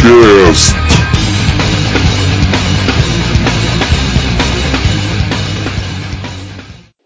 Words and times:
Podcast. 0.00 0.72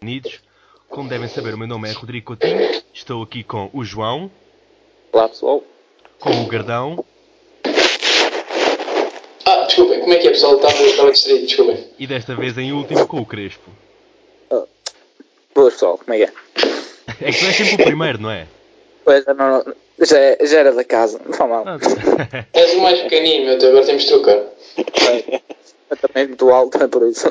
Unidos. 0.03 0.41
Como 0.89 1.09
devem 1.09 1.29
saber, 1.29 1.55
o 1.55 1.59
meu 1.59 1.67
nome 1.67 1.89
é 1.89 1.93
Rodrigo 1.93 2.27
Coutinho. 2.27 2.83
Estou 2.93 3.23
aqui 3.23 3.43
com 3.43 3.69
o 3.73 3.85
João, 3.85 4.31
Olá 5.13 5.29
pessoal. 5.29 5.63
com 6.21 6.31
o 6.43 6.47
Gardão 6.47 7.05
Ah, 9.47 9.65
desculpem, 9.67 10.01
como 10.01 10.13
é 10.13 10.19
que 10.19 10.29
é 10.29 10.31
pessoal? 10.31 10.57
Estava, 10.57 10.83
estava 10.83 11.11
distraído, 11.13 11.47
desculpem. 11.47 11.89
e 11.99 12.07
desta 12.07 12.35
vez 12.37 12.57
em 12.59 12.73
último 12.73 13.07
com 13.07 13.21
o 13.21 13.27
Crespo. 13.27 13.71
Boas 15.55 15.75
pessoal, 15.75 15.99
como 15.99 16.15
é 16.15 16.19
que 16.19 16.25
é? 16.25 16.33
É 17.21 17.33
que 17.33 17.39
tu 17.39 17.47
és 17.47 17.57
sempre 17.57 17.75
o 17.75 17.85
primeiro, 17.87 18.21
não 18.21 18.31
é? 18.31 18.47
Pois, 19.05 19.25
não, 19.27 19.35
não, 19.35 19.75
já, 20.01 20.19
é- 20.19 20.39
já 20.47 20.59
era 20.61 20.73
da 20.73 20.85
casa, 20.85 21.21
não 21.25 21.33
faz 21.33 21.51
mal. 21.51 21.65
Ah, 21.67 21.79
És 22.53 22.75
o 22.75 22.81
mais 22.81 23.01
pequenino, 23.03 23.45
meu, 23.47 23.55
agora 23.69 23.87
temos 23.87 24.03
de 24.03 24.09
trocar. 24.09 24.37
Eu 25.91 25.97
também 25.99 26.29
muito 26.29 26.51
alto, 26.51 26.83
é 26.83 26.89
por 26.89 27.09
isso. 27.09 27.27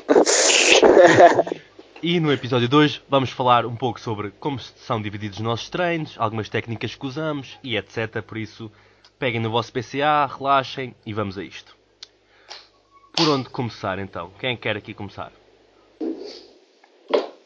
E 2.02 2.20
no 2.20 2.32
episódio 2.34 2.68
2 2.68 3.02
vamos 3.10 3.30
falar 3.30 3.66
um 3.66 3.76
pouco 3.76 4.00
sobre 4.00 4.32
como 4.40 4.60
são 4.60 5.02
divididos 5.02 5.38
os 5.40 5.44
nossos 5.44 5.70
treinos, 5.70 6.16
algumas 6.18 6.50
técnicas 6.50 6.96
que 6.96 7.06
usamos 7.06 7.58
e 7.64 7.78
etc. 7.78 8.22
Por 8.22 8.38
isso, 8.38 8.72
peguem 9.18 9.40
no 9.42 9.50
vosso 9.50 9.72
PCA, 9.72 10.26
relaxem 10.38 10.94
e 11.06 11.14
vamos 11.14 11.38
a 11.38 11.44
isto. 11.44 11.76
Por 13.16 13.30
onde 13.30 13.48
começar 13.50 14.00
então? 14.00 14.32
Quem 14.40 14.58
quer 14.58 14.76
aqui 14.76 14.94
começar? 14.94 15.32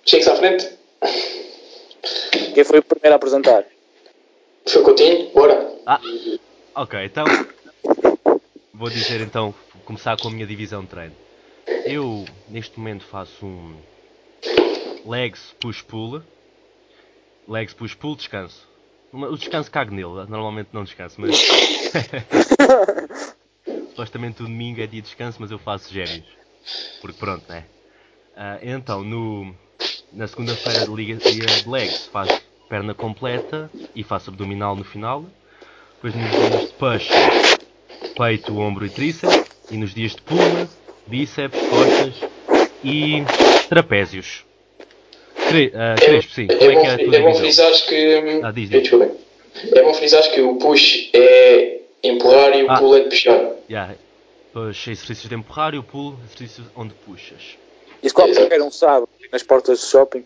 Chegue-se 0.05 0.29
à 0.29 0.35
frente. 0.37 0.67
Quem 2.53 2.63
foi 2.63 2.79
o 2.79 2.83
primeiro 2.83 3.13
a 3.13 3.17
apresentar? 3.17 3.63
Foi 4.67 4.83
Coutinho, 4.83 5.31
bora. 5.33 5.81
Ah, 5.85 6.01
ok, 6.75 7.05
então 7.05 7.25
vou 8.73 8.89
dizer 8.89 9.21
então, 9.21 9.55
começar 9.85 10.17
com 10.17 10.27
a 10.27 10.31
minha 10.31 10.45
divisão 10.45 10.81
de 10.83 10.89
treino. 10.89 11.15
Eu 11.85 12.25
neste 12.49 12.77
momento 12.77 13.05
faço 13.05 13.45
um 13.45 13.81
legs 15.05 15.55
push 15.59 15.81
pull, 15.81 16.21
legs 17.47 17.73
push 17.73 17.95
pull 17.95 18.17
descanso. 18.17 18.67
O 19.13 19.37
descanso 19.37 19.71
cago 19.71 19.91
nele, 19.91 20.25
normalmente 20.27 20.69
não 20.73 20.83
descanso, 20.83 21.21
mas 21.21 21.35
supostamente 23.89 24.41
o 24.43 24.45
domingo 24.45 24.81
é 24.81 24.87
dia 24.87 25.01
de 25.01 25.07
descanso, 25.07 25.37
mas 25.39 25.49
eu 25.49 25.57
faço 25.57 25.93
gêmeos, 25.93 26.27
porque 27.01 27.17
pronto, 27.17 27.49
né? 27.49 27.65
Ah, 28.35 28.59
então 28.61 29.03
no 29.03 29.55
na 30.11 30.27
segunda-feira 30.27 30.85
de 30.85 30.93
liga 30.93 31.15
dia 31.15 31.45
de 31.45 31.69
legs 31.69 32.07
faço 32.07 32.46
perna 32.67 32.93
completa 32.93 33.69
e 33.95 34.03
faço 34.03 34.29
abdominal 34.29 34.75
no 34.75 34.83
final. 34.83 35.25
Depois 35.95 36.15
nos 36.15 36.31
dias 36.31 36.61
de 36.61 36.73
push, 36.73 37.09
peito, 38.17 38.57
ombro 38.59 38.85
e 38.85 38.89
tríceps. 38.89 39.45
E 39.69 39.77
nos 39.77 39.93
dias 39.93 40.15
de 40.15 40.21
pula, 40.21 40.67
bíceps, 41.07 41.59
costas 41.59 42.29
e 42.83 43.23
trapézios. 43.67 44.45
Cre 45.49 45.73
ah, 45.75 45.95
Crespo, 45.97 46.31
sim. 46.33 46.47
Como 46.47 46.71
é 46.71 46.73
bom, 46.73 46.81
que 46.81 46.87
é 46.87 46.91
a 46.91 46.97
tua 46.97 47.15
é 47.15 47.21
bom 47.21 47.33
frisares 47.35 47.81
que. 47.81 48.41
Ah, 48.43 48.51
diz, 48.51 48.71
Eh, 48.71 48.79
diz. 48.79 49.73
É 49.73 49.83
bom 49.83 49.93
frisares 49.93 50.27
que 50.27 50.41
o 50.41 50.55
push 50.55 51.09
é 51.13 51.79
empurrar 52.03 52.55
e 52.57 52.63
o 52.63 52.71
Ah. 52.71 52.77
pull 52.77 52.95
é 52.95 52.99
de 53.01 53.09
puxar. 53.09 53.51
Yeah. 53.69 53.95
Push, 54.53 54.87
exercícios 54.87 55.29
de 55.29 55.35
empurrar 55.35 55.73
e 55.73 55.77
o 55.77 55.83
pulo, 55.83 56.17
exercícios 56.25 56.67
onde 56.75 56.93
puxas. 56.93 57.57
Isso 58.01 58.13
qualquer 58.13 58.61
um 58.61 58.71
sabe, 58.71 59.07
nas 59.31 59.43
portas 59.43 59.79
do 59.79 59.85
shopping. 59.85 60.23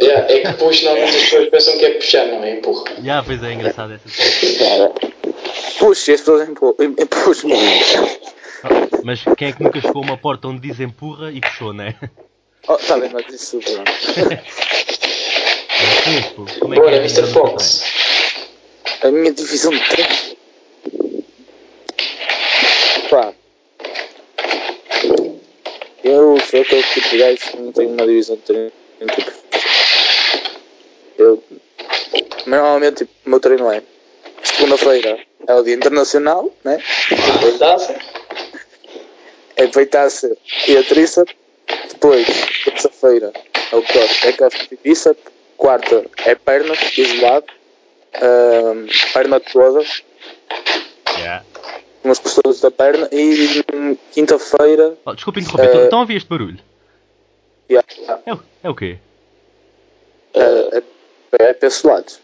É, 0.00 0.32
é 0.38 0.40
que 0.40 0.52
push 0.54 0.82
normalmente 0.82 1.16
as 1.16 1.22
pessoas 1.24 1.48
pensam 1.50 1.78
que 1.78 1.84
é 1.84 1.90
puxar, 1.92 2.24
não 2.26 2.42
é 2.42 2.52
empurra. 2.56 2.84
Já, 3.02 3.22
pois 3.22 3.42
é 3.42 3.52
engraçado 3.52 3.92
essa 3.94 4.08
cena. 4.08 4.90
Puxa, 5.78 6.12
as 6.14 6.20
pessoas 6.20 6.48
empu- 6.48 6.76
em- 6.80 6.96
empuxam. 7.02 7.50
Ah, 8.64 8.68
Mas 9.04 9.22
quem 9.36 9.48
é 9.48 9.52
que 9.52 9.62
nunca 9.62 9.80
chegou 9.80 10.02
a 10.02 10.06
uma 10.06 10.16
porta 10.16 10.48
onde 10.48 10.60
diz 10.60 10.80
empurra 10.80 11.30
e 11.30 11.40
puxou, 11.40 11.72
né? 11.72 11.94
Oh, 12.68 12.76
tá 12.76 12.96
bem, 12.98 13.10
mas 13.12 13.26
isso 13.32 13.58
pronto. 13.58 13.90
Crespo, 16.04 16.46
como 16.60 16.74
é 16.74 16.76
que 16.76 16.82
é 16.82 16.84
Bora, 16.84 16.96
a 16.96 17.00
Mr. 17.00 17.26
Fox. 17.32 17.82
A 19.02 19.10
minha 19.10 19.32
divisão 19.32 19.70
de 19.72 19.80
treino. 19.80 20.36
Pá. 23.08 23.32
Eu 26.04 26.38
sou 26.40 26.60
aquele 26.60 26.82
tipo 26.82 27.08
de 27.08 27.18
gajo 27.18 27.36
que 27.38 27.56
não 27.58 27.72
tenho 27.72 27.90
uma 27.90 28.06
divisão 28.06 28.36
de 28.36 28.42
treino. 28.42 28.72
Tipo, 29.14 29.32
eu. 31.20 31.42
Normalmente, 32.46 32.98
tipo, 32.98 33.12
o 33.26 33.30
meu 33.30 33.40
treino 33.40 33.70
é. 33.70 33.82
Segunda-feira 34.42 35.18
é 35.46 35.54
o 35.54 35.62
dia 35.62 35.74
internacional, 35.74 36.50
né? 36.64 36.78
Taça. 37.58 37.98
É 39.56 39.66
peitaça 39.66 40.36
e 40.66 40.76
a 40.76 40.82
tríceps. 40.84 41.34
Depois, 41.92 42.26
terça-feira 42.64 43.32
é 43.70 43.76
o 43.76 43.82
corte, 43.82 44.26
é 44.26 44.32
costas 44.32 44.68
e 44.72 44.78
bíceps. 44.82 45.22
Quarta 45.56 46.06
é 46.24 46.34
perna, 46.34 46.74
isolado. 46.96 47.46
Ahm, 48.14 48.86
perna 49.12 49.38
toda, 49.40 49.84
Yeah. 51.18 51.44
musculações 52.02 52.60
da 52.60 52.70
perna. 52.70 53.08
E 53.12 53.62
quinta-feira. 54.12 54.96
Oh, 55.04 55.12
desculpa 55.14 55.38
interromper, 55.40 55.76
Eh, 55.76 55.84
estão 55.84 55.98
a 55.98 56.02
ouvir 56.02 56.16
este 56.16 56.28
barulho? 56.28 56.58
Yeah, 57.70 57.86
É, 58.26 58.32
o- 58.34 58.42
é 58.64 58.70
o 58.70 58.74
quê? 58.74 58.98
é, 60.34 60.82
é, 61.38 61.44
é 61.44 61.52
pesos 61.54 61.82
lados. 61.82 62.18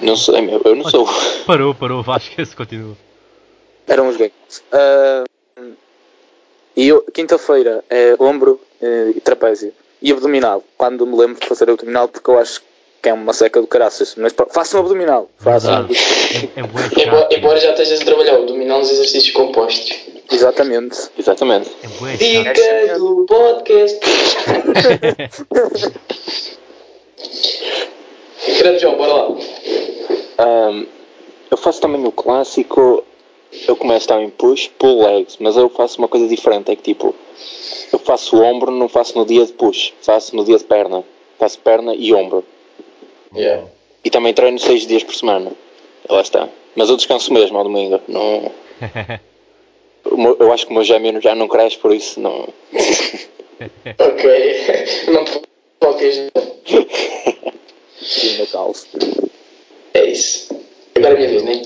Não 0.00 0.16
sei, 0.16 0.40
meu, 0.40 0.60
eu 0.64 0.76
não 0.76 0.88
sou. 0.88 1.08
Parou, 1.46 1.74
parou, 1.74 2.02
Vasco, 2.02 2.40
esse 2.40 2.54
continua. 2.54 2.96
Eram 3.86 4.08
os 4.08 4.16
ganhos. 4.16 4.32
Ahm, 4.72 5.72
e 6.76 6.88
eu- 6.88 7.02
quinta-feira 7.12 7.82
é 7.90 8.14
ombro 8.20 8.60
eh, 8.80 9.12
e 9.16 9.20
trapézio. 9.20 9.72
E 10.00 10.12
abdominal. 10.12 10.62
Quando 10.76 11.04
me 11.06 11.16
lembro 11.16 11.40
de 11.40 11.46
fazer 11.48 11.68
abdominal, 11.68 12.06
porque 12.06 12.30
eu 12.30 12.38
acho 12.38 12.62
que 13.02 13.08
é 13.08 13.12
uma 13.12 13.32
seca 13.32 13.60
do 13.60 13.66
caraças. 13.66 14.14
Mas 14.16 14.32
pá, 14.32 14.46
façam 14.48 14.80
abdominal. 14.80 15.28
Façam. 15.38 15.86
Verdade. 15.86 16.50
É, 16.56 16.60
é 16.60 16.62
bué 16.62 17.36
Embora, 17.36 17.58
já 17.58 17.70
estejas 17.70 18.00
a 18.00 18.04
trabalhar 18.04 18.38
o 18.38 18.46
dominar 18.46 18.78
nos 18.78 18.90
exercícios 18.90 19.32
compostos. 19.32 19.96
Exatamente. 20.30 20.96
Exatamente. 21.18 21.70
É. 21.82 22.16
Dica 22.16 22.98
do 22.98 23.26
podcast. 23.26 23.98
Grande 28.58 28.78
João, 28.78 28.96
bora 28.96 29.12
lá. 29.12 29.28
Ahm, 30.38 30.86
eu 31.50 31.56
faço 31.56 31.80
também 31.80 32.04
o 32.04 32.12
clássico. 32.12 33.04
Eu 33.66 33.76
começo 33.76 34.06
também 34.06 34.28
push, 34.28 34.70
pull 34.78 35.02
legs, 35.02 35.38
mas 35.40 35.56
eu 35.56 35.70
faço 35.70 35.98
uma 35.98 36.08
coisa 36.08 36.28
diferente. 36.28 36.70
É 36.70 36.76
que 36.76 36.82
tipo, 36.82 37.14
eu 37.92 37.98
faço 37.98 38.36
o 38.36 38.42
ombro, 38.42 38.70
não 38.70 38.88
faço 38.88 39.16
no 39.18 39.24
dia 39.24 39.44
de 39.46 39.52
push, 39.52 39.94
faço 40.02 40.36
no 40.36 40.44
dia 40.44 40.58
de 40.58 40.64
perna. 40.64 41.02
Faço 41.38 41.58
perna 41.60 41.94
e 41.94 42.12
ombro. 42.12 42.44
Yeah. 43.34 43.66
E 44.04 44.10
também 44.10 44.34
treino 44.34 44.58
seis 44.58 44.86
dias 44.86 45.02
por 45.02 45.14
semana. 45.14 45.52
Lá 46.08 46.20
está. 46.20 46.48
Mas 46.76 46.90
eu 46.90 46.96
descanso 46.96 47.32
mesmo 47.32 47.56
ao 47.56 47.64
domingo. 47.64 48.00
Não... 48.06 48.52
Eu 50.40 50.52
acho 50.52 50.64
que 50.64 50.72
o 50.72 50.74
meu 50.74 50.84
gêmeo 50.84 51.20
já 51.20 51.34
não 51.34 51.48
cresce, 51.48 51.76
por 51.76 51.92
isso 51.92 52.18
não. 52.18 52.48
Ok. 53.98 54.24
Não 55.12 55.24
te 55.24 55.42
focas. 55.82 56.30
No 58.38 58.46
calço. 58.46 58.86
É 59.94 60.04
isso. 60.04 60.48
Agora 60.94 61.12
é 61.12 61.16
a 61.16 61.18
minha 61.18 61.28
vez, 61.28 61.42
né? 61.42 61.62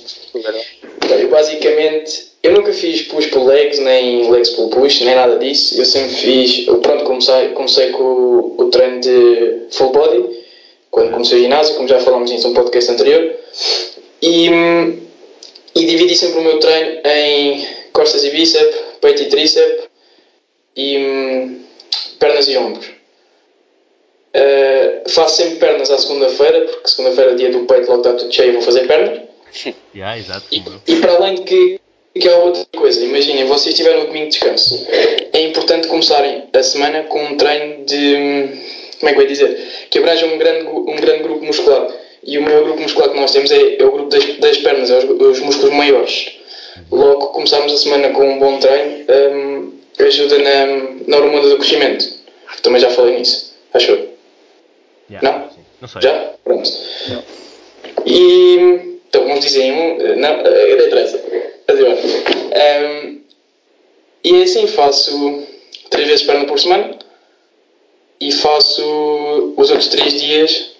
Então, 1.04 1.18
eu 1.18 1.28
basicamente, 1.28 2.32
eu 2.42 2.52
nunca 2.52 2.72
fiz 2.72 3.02
push 3.02 3.26
pull 3.26 3.44
legs, 3.44 3.78
nem 3.78 4.30
legs 4.30 4.50
pull 4.50 4.68
push, 4.68 5.00
nem 5.00 5.14
nada 5.14 5.38
disso. 5.38 5.78
Eu 5.78 5.84
sempre 5.84 6.14
fiz, 6.14 6.66
eu 6.66 6.78
pronto, 6.78 7.04
comecei, 7.04 7.48
comecei 7.48 7.90
com 7.90 8.02
o, 8.02 8.54
o 8.58 8.70
treino 8.70 9.00
de 9.00 9.68
full 9.70 9.90
body, 9.90 10.42
quando 10.90 11.12
comecei 11.12 11.38
o 11.38 11.42
ginásio, 11.42 11.74
como 11.76 11.88
já 11.88 11.98
falámos 12.00 12.30
nisso 12.30 12.48
num 12.48 12.54
podcast 12.54 12.90
anterior. 12.90 13.36
E, 14.20 14.48
e 15.74 15.86
dividi 15.86 16.16
sempre 16.16 16.40
o 16.40 16.42
meu 16.42 16.58
treino 16.58 17.00
em 17.04 17.66
costas 17.92 18.24
e 18.24 18.30
bíceps, 18.30 18.76
peito 19.00 19.22
e 19.22 19.26
tríceps 19.26 19.88
e 20.76 20.98
hum, 20.98 21.62
pernas 22.18 22.48
e 22.48 22.56
ombros. 22.56 22.86
Uh, 24.34 24.81
faço 25.08 25.36
sempre 25.42 25.56
pernas 25.56 25.90
à 25.90 25.98
segunda-feira, 25.98 26.60
porque 26.62 26.88
segunda-feira 26.88 27.32
é 27.32 27.34
dia 27.34 27.50
do 27.50 27.60
peito, 27.60 27.88
logo 27.88 28.02
está 28.02 28.12
tudo 28.14 28.32
cheio, 28.32 28.52
vou 28.54 28.62
fazer 28.62 28.86
pernas. 28.86 29.20
Yeah, 29.94 30.18
exato. 30.18 30.46
E, 30.50 30.62
e 30.86 30.96
para 30.96 31.12
além 31.12 31.34
de 31.34 31.42
que, 31.42 31.80
que 32.18 32.26
há 32.26 32.38
outra 32.38 32.64
coisa, 32.74 33.04
imaginem, 33.04 33.44
vocês 33.44 33.74
tiveram 33.74 34.04
o 34.04 34.06
domingo 34.06 34.30
de 34.30 34.38
descanso. 34.38 34.86
É 35.32 35.42
importante 35.42 35.86
começarem 35.86 36.44
a 36.50 36.62
semana 36.62 37.02
com 37.02 37.22
um 37.22 37.36
treino 37.36 37.84
de. 37.84 38.48
Como 38.98 39.10
é 39.10 39.12
que 39.12 39.18
eu 39.18 39.22
ia 39.22 39.28
dizer? 39.28 39.88
Que 39.90 39.98
abranja 39.98 40.24
um 40.24 40.38
grande, 40.38 40.66
um 40.66 40.96
grande 40.96 41.22
grupo 41.24 41.44
muscular. 41.44 41.86
E 42.24 42.38
o 42.38 42.42
maior 42.42 42.64
grupo 42.64 42.80
muscular 42.80 43.10
que 43.10 43.20
nós 43.20 43.32
temos 43.32 43.50
é, 43.50 43.76
é 43.78 43.84
o 43.84 43.92
grupo 43.92 44.08
das, 44.08 44.24
das 44.38 44.56
pernas, 44.58 44.90
é 44.90 44.96
os, 44.96 45.04
os 45.04 45.40
músculos 45.40 45.74
maiores. 45.74 46.38
Logo, 46.90 47.26
começarmos 47.28 47.72
a 47.72 47.76
semana 47.76 48.10
com 48.10 48.24
um 48.24 48.38
bom 48.38 48.58
treino 48.58 49.04
hum, 49.10 49.72
ajuda 49.98 50.38
na, 50.38 50.66
na 51.06 51.16
hormona 51.18 51.48
do 51.48 51.58
crescimento. 51.58 52.08
Também 52.62 52.80
já 52.80 52.88
falei 52.90 53.18
nisso. 53.18 53.52
Achou? 53.74 54.11
Yeah, 55.10 55.38
Não? 55.38 55.50
sim. 55.50 55.60
Não 55.80 55.88
sei. 55.88 56.02
Já? 56.02 56.32
Pronto. 56.44 56.70
E. 58.06 58.98
Então, 59.08 59.24
um. 59.24 59.28
Não, 59.28 59.40
eh, 60.00 60.16
não. 60.16 60.36
Mas 61.68 61.78
embora. 61.78 61.98
Um, 62.52 63.20
e 64.24 64.36
é 64.36 64.42
assim, 64.44 64.66
faço 64.66 65.42
três 65.90 66.08
vezes 66.08 66.24
perna 66.24 66.46
por 66.46 66.58
semana 66.58 66.96
e 68.20 68.30
faço 68.30 69.54
os 69.56 69.70
outros 69.70 69.88
três 69.88 70.20
dias, 70.20 70.70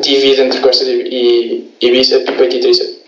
divido 0.00 0.42
entre 0.42 0.60
costas 0.60 0.86
e, 0.86 0.92
e, 0.92 1.70
e 1.80 1.90
bíceps, 1.90 2.36
peito 2.36 2.56
e 2.56 2.60
tríceps. 2.60 3.00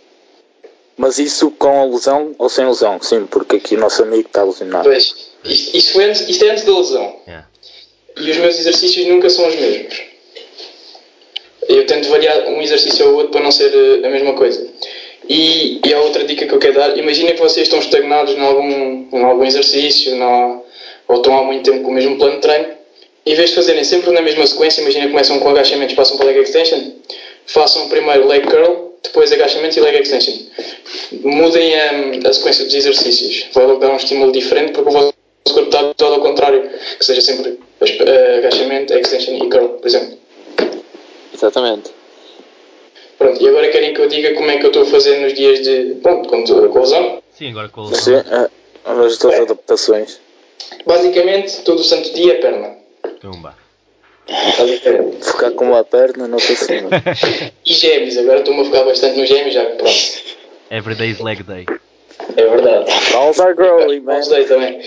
Mas 0.96 1.19
isso 1.19 1.50
com 1.52 1.82
a 1.82 1.84
lesão 1.84 2.34
ou 2.38 2.49
sem 2.49 2.67
lesão? 2.67 3.00
Sim, 3.02 3.26
porque 3.26 3.56
aqui 3.56 3.75
o 3.75 3.79
nosso 3.79 4.02
amigo 4.02 4.26
está 4.26 4.43
lesionado. 4.43 4.84
Pois, 4.84 5.14
isto, 5.44 5.76
isto, 5.76 5.93
foi 5.93 6.05
antes, 6.05 6.29
isto 6.29 6.44
é 6.44 6.50
antes 6.50 6.64
da 6.64 6.79
lesão. 6.79 7.17
Yeah. 7.26 7.49
E 8.17 8.31
os 8.31 8.37
meus 8.38 8.58
exercícios 8.58 9.06
nunca 9.06 9.29
são 9.29 9.46
os 9.49 9.55
mesmos. 9.55 10.02
Eu 11.69 11.87
tento 11.87 12.09
variar 12.09 12.49
um 12.49 12.61
exercício 12.61 13.06
ao 13.06 13.14
outro 13.14 13.31
para 13.31 13.43
não 13.43 13.50
ser 13.50 13.73
eh, 13.73 14.06
a 14.06 14.11
mesma 14.11 14.35
coisa. 14.35 14.67
E, 15.29 15.81
e 15.87 15.94
há 15.94 16.00
outra 16.00 16.25
dica 16.25 16.47
que 16.47 16.53
eu 16.53 16.59
quero 16.59 16.75
dar. 16.75 16.99
Imaginem 16.99 17.35
que 17.35 17.41
vocês 17.41 17.67
estão 17.67 17.79
estagnados 17.79 18.35
em 18.35 18.41
algum, 18.41 19.06
em 19.12 19.25
algum 19.25 19.44
exercício 19.44 20.17
não, 20.17 20.62
ou 21.09 21.17
estão 21.17 21.38
há 21.38 21.43
muito 21.44 21.70
tempo 21.70 21.85
com 21.85 21.91
o 21.91 21.94
mesmo 21.94 22.17
plano 22.17 22.37
de 22.37 22.41
treino. 22.41 22.67
Em 23.25 23.35
vez 23.35 23.50
de 23.50 23.56
fazerem 23.56 23.85
sempre 23.85 24.11
na 24.11 24.20
mesma 24.20 24.44
sequência, 24.47 24.81
imaginem 24.81 25.06
que 25.06 25.12
começam 25.12 25.38
com 25.38 25.49
agachamentos, 25.49 25.94
passam 25.94 26.17
para 26.17 26.26
leg 26.26 26.41
extension, 26.41 26.81
façam 27.47 27.88
primeiro 27.88 28.26
leg 28.26 28.44
curl, 28.44 28.94
depois 29.03 29.31
agachamentos 29.31 29.76
e 29.76 29.81
leg 29.81 30.00
extension. 30.00 30.35
Mudem 31.23 31.75
a, 31.79 32.29
a 32.29 32.32
sequência 32.32 32.65
dos 32.65 32.75
exercícios. 32.75 33.47
Vai 33.53 33.67
logo 33.67 33.79
dar 33.79 33.91
um 33.91 33.97
estímulo 33.97 34.32
diferente 34.32 34.73
porque 34.73 34.88
o 34.88 34.93
vosso 34.93 35.15
corpo 35.44 35.69
está 35.69 35.94
todo 35.94 36.15
ao 36.15 36.20
contrário. 36.20 36.69
Que 36.99 37.05
seja 37.05 37.20
sempre 37.20 37.50
uh, 37.50 38.38
agachamento, 38.38 38.93
extension 38.93 39.37
e 39.37 39.49
curl, 39.49 39.69
por 39.69 39.87
exemplo. 39.87 40.21
Exatamente. 41.43 41.91
Pronto, 43.19 43.43
e 43.43 43.49
agora 43.49 43.69
querem 43.69 43.94
que 43.94 44.00
eu 44.00 44.09
diga 44.09 44.33
como 44.35 44.49
é 44.50 44.59
que 44.59 44.65
eu 44.65 44.69
estou 44.69 44.83
a 44.85 44.87
fazer 44.87 45.19
nos 45.21 45.35
dias 45.35 45.61
de. 45.61 45.97
Pronto, 46.03 46.29
com, 46.29 46.44
com 46.44 46.79
a 46.79 46.83
lesão? 46.83 47.23
Sim, 47.37 47.50
agora 47.50 47.69
com 47.69 47.81
a 47.83 47.94
Sim, 47.94 48.12
lesão. 48.12 48.25
ah, 48.85 48.93
as 49.06 49.19
tuas 49.19 49.41
adaptações. 49.41 50.21
Basicamente, 50.87 51.62
todo 51.62 51.81
o 51.81 51.85
santo 51.85 52.12
dia 52.15 52.35
é 52.35 52.37
perna. 52.37 52.77
Tumba. 53.21 53.55
Focar 55.21 55.50
com 55.53 55.67
uma 55.67 55.85
perna, 55.85 56.29
não 56.29 56.39
sei 56.39 56.55
se. 56.56 56.73
E 57.67 57.73
gêmeos, 57.75 58.17
agora 58.19 58.39
estou-me 58.39 58.62
a 58.62 58.65
focar 58.65 58.85
bastante 58.85 59.19
nos 59.19 59.29
gêmeos, 59.29 59.55
já 59.55 59.65
que 59.67 59.77
pronto. 59.77 59.93
Everyday's 60.71 61.19
leg 61.21 61.43
day. 61.43 61.67
É 62.37 62.47
verdade. 62.47 62.91
Balls 63.12 63.41
are 63.41 63.55
growing, 63.55 64.00
man. 64.00 64.15
Não 64.17 64.23
sei 64.23 64.44
também. 64.44 64.81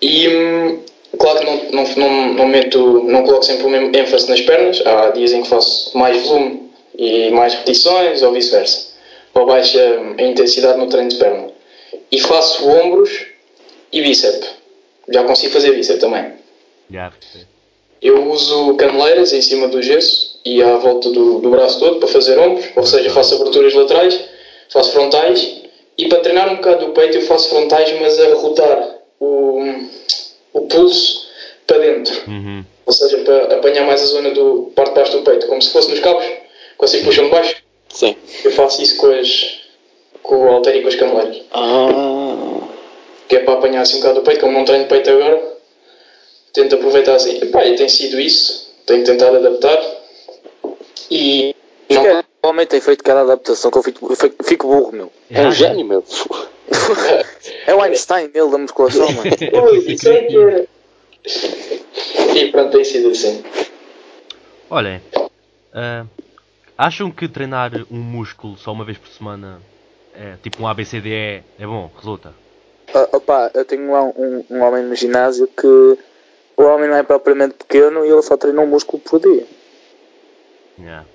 E 0.00 0.28
hum, 0.28 0.82
claro 1.18 1.38
que 1.38 1.44
não, 1.44 1.84
não, 1.84 1.94
não, 1.96 2.34
não, 2.34 2.48
meto, 2.48 3.02
não 3.04 3.22
coloco 3.22 3.44
sempre 3.44 3.64
o 3.64 3.70
mesmo 3.70 3.96
ênfase 3.96 4.28
nas 4.28 4.40
pernas. 4.40 4.82
Há 4.86 5.10
dias 5.10 5.32
em 5.32 5.42
que 5.42 5.48
faço 5.48 5.96
mais 5.96 6.22
volume 6.26 6.70
e 6.96 7.30
mais 7.30 7.54
repetições, 7.54 8.22
ou 8.22 8.32
vice-versa. 8.32 8.94
Ou 9.34 9.46
baixa 9.46 9.80
a 10.18 10.22
intensidade 10.22 10.78
no 10.78 10.88
treino 10.88 11.08
de 11.08 11.16
perna. 11.16 11.48
E 12.10 12.20
faço 12.20 12.68
ombros 12.68 13.26
e 13.92 14.00
bíceps. 14.02 14.50
Já 15.08 15.24
consigo 15.24 15.52
fazer 15.52 15.72
bíceps 15.72 16.00
também. 16.00 16.32
Eu 18.00 18.30
uso 18.30 18.74
caneleiras 18.74 19.32
em 19.32 19.40
cima 19.40 19.68
do 19.68 19.82
gesso 19.82 20.38
e 20.44 20.62
à 20.62 20.76
volta 20.76 21.10
do, 21.10 21.38
do 21.38 21.50
braço 21.50 21.80
todo 21.80 21.98
para 21.98 22.08
fazer 22.08 22.38
ombros, 22.38 22.66
ou 22.76 22.84
seja, 22.84 23.08
faço 23.10 23.34
aberturas 23.36 23.72
laterais, 23.72 24.20
faço 24.68 24.92
frontais 24.92 25.62
e 25.96 26.08
para 26.08 26.20
treinar 26.20 26.52
um 26.52 26.56
bocado 26.56 26.86
o 26.86 26.90
peito 26.90 27.16
eu 27.16 27.22
faço 27.22 27.48
frontais, 27.48 27.98
mas 27.98 28.20
a 28.20 28.34
rotar 28.34 28.98
o, 29.18 29.62
o 30.54 30.62
pulso 30.62 31.26
para 31.66 31.78
dentro, 31.78 32.14
Uhum. 32.30 32.64
ou 32.86 32.92
seja, 32.92 33.18
para 33.18 33.56
apanhar 33.56 33.84
mais 33.86 34.00
a 34.02 34.06
zona 34.06 34.30
do 34.30 34.72
parte 34.74 34.90
de 34.90 34.94
baixo 34.96 35.12
do 35.18 35.22
peito, 35.22 35.46
como 35.46 35.60
se 35.60 35.70
fosse 35.70 35.90
nos 35.90 36.00
cabos, 36.00 36.24
consigo 36.78 37.04
puxar 37.04 37.24
de 37.24 37.30
baixo. 37.30 37.56
Sim. 37.92 38.16
Eu 38.44 38.50
faço 38.52 38.82
isso 38.82 38.96
com, 38.96 39.06
as, 39.06 39.60
com 40.22 40.36
o 40.36 40.48
halter 40.48 40.76
e 40.76 40.82
com 40.82 40.88
as 40.88 40.94
caneleiras, 40.94 41.42
Ah, 41.52 42.60
que 43.28 43.36
é 43.36 43.40
para 43.40 43.54
apanhar 43.54 43.82
assim 43.82 43.96
um 43.96 44.00
bocado 44.00 44.20
o 44.20 44.22
peito, 44.22 44.40
como 44.40 44.52
não 44.52 44.64
treino 44.64 44.86
peito 44.86 45.10
agora, 45.10 45.54
tento 46.52 46.74
aproveitar 46.76 47.14
assim. 47.16 47.38
Epá, 47.42 47.64
e 47.66 47.76
tem 47.76 47.88
sido 47.88 48.18
isso, 48.20 48.72
tenho 48.86 49.04
tentado 49.04 49.36
adaptar 49.36 49.80
e 51.10 51.54
não, 51.90 52.23
O 52.44 52.48
homem 52.48 52.66
tem 52.66 52.78
feito 52.78 53.02
cada 53.02 53.22
adaptação 53.22 53.70
que 53.70 53.78
eu 53.78 53.82
fico, 53.82 54.12
eu 54.12 54.16
fico- 54.16 54.44
fico 54.44 54.68
burro, 54.68 54.92
meu. 54.92 55.12
é 55.30 55.46
um 55.46 55.50
gênio, 55.50 55.82
meu. 55.86 56.04
É 57.66 57.74
o 57.74 57.80
Einstein, 57.80 58.30
ele 58.34 58.50
da 58.50 58.58
musculação, 58.58 59.10
mano. 59.12 59.30
Ui, 59.70 59.78
isso 59.92 60.06
é 60.10 60.22
que 60.24 60.36
era. 60.36 60.66
E 62.36 62.50
pronto, 62.52 62.72
tem 62.72 62.84
sido 62.84 63.08
assim. 63.10 63.42
Olhem, 64.68 65.00
ah, 65.72 66.04
acham 66.76 67.10
que 67.10 67.26
treinar 67.28 67.70
um 67.90 67.96
músculo 67.98 68.58
só 68.58 68.72
uma 68.72 68.84
vez 68.84 68.98
por 68.98 69.08
semana, 69.08 69.62
é, 70.14 70.34
tipo 70.42 70.62
um 70.62 70.66
ABCDE, 70.66 71.12
é, 71.14 71.42
é 71.58 71.66
bom? 71.66 71.90
Resulta? 71.96 72.34
Ah, 72.92 73.08
opa, 73.12 73.50
eu 73.54 73.64
tenho 73.64 73.90
lá 73.90 74.02
um, 74.02 74.44
um 74.50 74.60
homem 74.62 74.84
no 74.84 74.94
ginásio 74.94 75.46
que 75.46 75.66
o 75.66 76.62
homem 76.62 76.90
não 76.90 76.96
é 76.96 77.02
propriamente 77.02 77.54
pequeno 77.54 78.04
e 78.04 78.10
ele 78.10 78.22
só 78.22 78.36
treina 78.36 78.60
um 78.60 78.66
músculo 78.66 79.00
por 79.02 79.18
dia. 79.20 79.46
Yeah. 80.78 81.06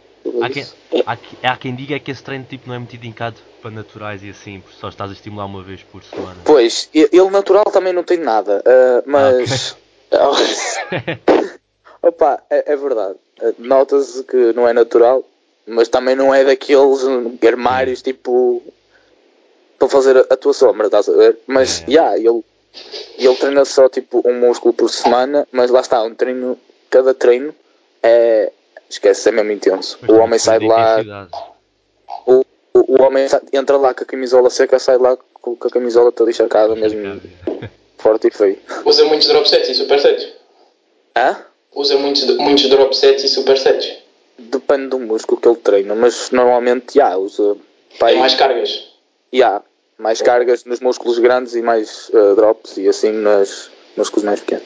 Há, 0.41 0.49
quem, 0.49 0.65
há, 1.05 1.17
há 1.53 1.57
quem 1.57 1.75
diga 1.75 1.99
que 1.99 2.11
esse 2.11 2.21
treino 2.23 2.45
tipo 2.45 2.67
não 2.67 2.75
é 2.75 2.79
muito 2.79 2.95
indicado 2.95 3.37
para 3.61 3.71
naturais 3.71 4.23
e 4.23 4.29
assim, 4.29 4.59
porque 4.61 4.77
só 4.79 4.89
estás 4.89 5.09
a 5.09 5.13
estimular 5.13 5.45
uma 5.45 5.63
vez 5.63 5.81
por 5.83 6.03
semana. 6.03 6.37
Pois, 6.45 6.89
ele 6.93 7.29
natural 7.29 7.65
também 7.65 7.93
não 7.93 8.03
tem 8.03 8.17
nada, 8.17 8.63
ah, 8.65 9.03
mas. 9.05 9.75
Opa, 12.01 12.41
é, 12.49 12.73
é 12.73 12.75
verdade. 12.75 13.15
Ah, 13.41 13.53
Nota-se 13.57 14.23
que 14.23 14.53
não 14.53 14.67
é 14.67 14.73
natural, 14.73 15.23
mas 15.67 15.87
também 15.87 16.15
não 16.15 16.33
é 16.33 16.43
daqueles 16.43 17.01
armários 17.45 18.01
tipo. 18.01 18.63
para 19.77 19.89
fazer 19.89 20.17
a, 20.17 20.35
tua 20.37 20.53
sombra, 20.53 20.85
estás 20.87 21.07
a 21.09 21.13
ver? 21.13 21.37
Mas, 21.47 21.83
É. 21.87 21.91
já, 21.91 22.17
ele, 22.17 22.43
ele 23.17 23.35
treina 23.35 23.65
só 23.65 23.87
tipo 23.89 24.21
um 24.25 24.39
músculo 24.39 24.73
por 24.73 24.89
semana, 24.89 25.47
mas 25.51 25.69
lá 25.69 25.81
está, 25.81 26.01
um 26.03 26.13
treino. 26.13 26.57
cada 26.89 27.13
treino 27.13 27.53
é. 28.01 28.51
Esquece, 28.89 29.29
é 29.29 29.31
mesmo 29.31 29.51
intenso. 29.51 29.97
Pois 29.99 30.11
o 30.11 30.21
homem 30.21 30.39
sai 30.39 30.59
de 30.59 30.67
lá 30.67 31.27
o, 32.25 32.45
o, 32.73 32.99
o 32.99 33.03
homem 33.03 33.27
entra 33.53 33.77
lá 33.77 33.93
com 33.93 34.03
a 34.03 34.05
camisola 34.05 34.49
seca, 34.49 34.79
sai 34.79 34.97
lá 34.97 35.17
com, 35.33 35.55
com 35.55 35.67
a 35.67 35.71
camisola 35.71 36.11
toda 36.11 36.29
encharcada, 36.29 36.75
mesmo 36.75 37.21
forte 37.97 38.27
e 38.27 38.31
feio. 38.31 38.57
Usa 38.85 39.05
muitos 39.05 39.27
drop 39.27 39.47
sets 39.47 39.69
e 39.69 39.75
supersets. 39.75 40.27
Hã? 41.15 41.37
Usa 41.73 41.97
muitos, 41.97 42.25
muitos 42.37 42.69
drop 42.69 42.95
sets 42.95 43.23
e 43.23 43.29
supersets. 43.29 43.97
Depende 44.37 44.87
do 44.87 44.99
músculo 44.99 45.39
que 45.39 45.47
ele 45.47 45.57
treina, 45.57 45.95
mas 45.95 46.31
normalmente 46.31 46.95
já 46.95 47.15
usa 47.17 47.57
pai, 47.99 48.13
Tem 48.13 48.21
mais 48.21 48.35
cargas. 48.35 48.87
já, 49.33 49.61
mais 49.97 50.21
cargas 50.21 50.63
nos 50.63 50.79
músculos 50.79 51.19
grandes 51.19 51.55
e 51.55 51.61
mais 51.61 52.09
eh, 52.13 52.35
drops 52.35 52.77
e 52.77 52.87
assim 52.87 53.11
nos 53.11 53.69
músculos 53.97 54.23
mais 54.23 54.39
pequenos. 54.39 54.65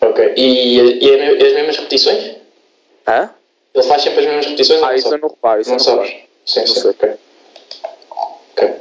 Ok. 0.00 0.34
E, 0.36 1.04
e 1.04 1.10
é 1.10 1.46
as 1.46 1.52
mesmas 1.52 1.76
repetições? 1.76 2.35
Hã? 3.06 3.30
Ele 3.74 3.84
faz 3.86 4.02
sempre 4.02 4.20
as 4.20 4.26
mesmas 4.26 4.44
repetições? 4.46 4.82
Ah, 4.82 4.86
ou 4.88 4.94
isso 4.94 5.08
eu 5.14 5.18
não 5.18 5.28
reparo, 5.28 5.60
isso 5.60 5.70
não 5.70 5.76
eu 5.76 5.78
não 5.78 5.84
sabes? 5.84 6.10
reparo. 6.10 6.26
Sim, 6.46 6.60
Não 6.60 6.66
sim. 6.66 6.80
sei. 6.80 6.90
Ok. 6.90 7.14
Ok. 8.52 8.74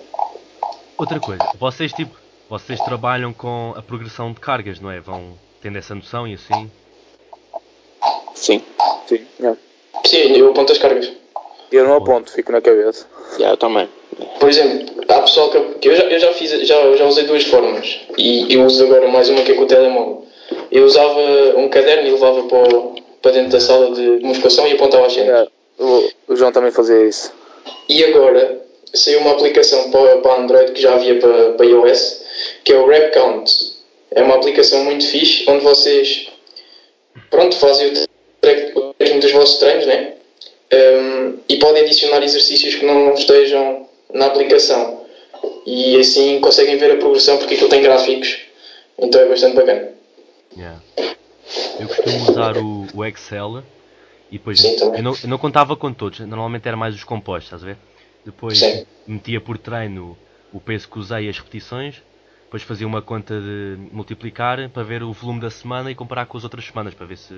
Outra 0.97 1.19
coisa, 1.19 1.43
vocês 1.59 1.91
tipo, 1.93 2.15
vocês 2.49 2.79
trabalham 2.81 3.33
com 3.33 3.73
a 3.75 3.81
progressão 3.81 4.31
de 4.31 4.39
cargas, 4.39 4.79
não 4.79 4.89
é? 4.89 4.99
Vão 5.01 5.37
tendo 5.61 5.77
essa 5.77 5.93
noção 5.93 6.27
e 6.27 6.35
assim. 6.35 6.71
Sim. 8.33 8.61
Sim, 9.07 9.25
já. 9.39 9.55
Sim, 10.05 10.17
eu 10.37 10.49
aponto 10.51 10.71
as 10.71 10.77
cargas. 10.77 11.11
Eu 11.71 11.85
não 11.87 11.95
aponto, 11.95 12.31
fico 12.31 12.51
na 12.51 12.61
cabeça. 12.61 13.05
Já, 13.39 13.49
eu 13.49 13.57
também. 13.57 13.89
Por 14.39 14.47
exemplo, 14.49 15.03
há 15.09 15.21
pessoal 15.21 15.49
que, 15.49 15.59
que 15.79 15.89
eu, 15.89 15.95
já, 15.95 16.03
eu 16.03 16.19
já 16.19 16.31
fiz, 16.33 16.51
já, 16.67 16.95
já 16.95 17.05
usei 17.05 17.25
duas 17.25 17.43
formas 17.43 17.99
e 18.17 18.53
eu 18.53 18.63
uso 18.63 18.85
agora 18.85 19.09
mais 19.09 19.27
uma 19.29 19.41
que 19.43 19.51
é 19.51 19.55
com 19.55 19.63
o 19.63 19.67
telemóvel. 19.67 20.25
Eu 20.71 20.85
usava 20.85 21.19
um 21.57 21.67
caderno 21.69 22.07
e 22.07 22.11
levava 22.11 22.43
para, 22.43 22.75
o- 22.77 22.95
para 23.25 23.31
dentro 23.31 23.53
da 23.53 23.59
sala 23.59 23.89
de 23.95 24.23
musculação 24.23 24.67
e 24.67 24.73
apontava 24.73 25.07
as 25.07 25.13
cenas. 25.13 25.27
Já, 25.27 25.47
o, 25.83 26.09
o 26.27 26.35
João 26.35 26.51
também 26.51 26.69
fazia 26.69 27.07
isso. 27.07 27.33
E 27.89 28.03
agora 28.03 28.61
saiu 28.93 29.19
uma 29.21 29.31
aplicação 29.31 29.89
para, 29.89 30.17
para 30.17 30.41
Android 30.41 30.71
que 30.73 30.81
já 30.81 30.93
havia 30.93 31.19
para, 31.19 31.53
para 31.53 31.65
iOS, 31.65 32.21
que 32.63 32.71
é 32.71 32.77
o 32.77 32.85
Rep 32.87 33.11
Count. 33.15 33.51
É 34.11 34.21
uma 34.21 34.35
aplicação 34.35 34.83
muito 34.83 35.07
fixe 35.07 35.43
onde 35.49 35.63
vocês 35.63 36.27
pronto, 37.31 37.55
fazem 37.55 37.87
o 37.87 38.07
track- 38.39 38.77
o 38.77 38.93
tracking 38.93 39.19
dos 39.19 39.31
vossos 39.31 39.57
treinos, 39.57 39.87
né? 39.87 40.13
Um, 40.71 41.39
e 41.49 41.57
podem 41.57 41.81
adicionar 41.83 42.23
exercícios 42.23 42.75
que 42.75 42.85
não 42.85 43.11
estejam 43.15 43.89
na 44.13 44.27
aplicação. 44.27 45.03
E 45.65 45.99
assim 45.99 46.39
conseguem 46.41 46.77
ver 46.77 46.91
a 46.91 46.97
progressão 46.97 47.39
porque 47.39 47.55
aquilo 47.55 47.69
tem 47.69 47.81
gráficos. 47.81 48.37
Então 48.99 49.19
é 49.19 49.25
bastante 49.25 49.55
bacana. 49.55 49.89
Yeah. 50.55 50.79
Eu 51.79 51.87
costumo 51.87 52.23
usar 52.23 52.57
o, 52.57 52.87
o 52.93 53.05
Excel 53.05 53.63
e 54.31 54.37
depois 54.37 54.59
Sim, 54.59 54.75
eu 54.97 55.03
não, 55.03 55.13
eu 55.21 55.29
não 55.29 55.37
contava 55.37 55.75
com 55.75 55.91
todos, 55.93 56.19
normalmente 56.21 56.67
era 56.67 56.77
mais 56.77 56.95
os 56.95 57.03
compostos, 57.03 57.45
estás 57.45 57.63
a 57.63 57.65
ver? 57.65 57.77
Depois 58.25 58.57
Sim. 58.57 58.85
metia 59.07 59.39
por 59.39 59.57
treino 59.57 60.17
o 60.53 60.59
peso 60.59 60.87
que 60.87 60.97
usei 60.97 61.25
e 61.25 61.29
as 61.29 61.37
repetições, 61.37 62.01
depois 62.45 62.63
fazia 62.63 62.87
uma 62.87 63.01
conta 63.01 63.39
de 63.39 63.77
multiplicar 63.91 64.69
para 64.69 64.83
ver 64.83 65.03
o 65.03 65.11
volume 65.11 65.41
da 65.41 65.49
semana 65.49 65.91
e 65.91 65.95
comparar 65.95 66.25
com 66.25 66.37
as 66.37 66.43
outras 66.43 66.65
semanas 66.65 66.93
para 66.93 67.05
ver 67.05 67.17
se 67.17 67.33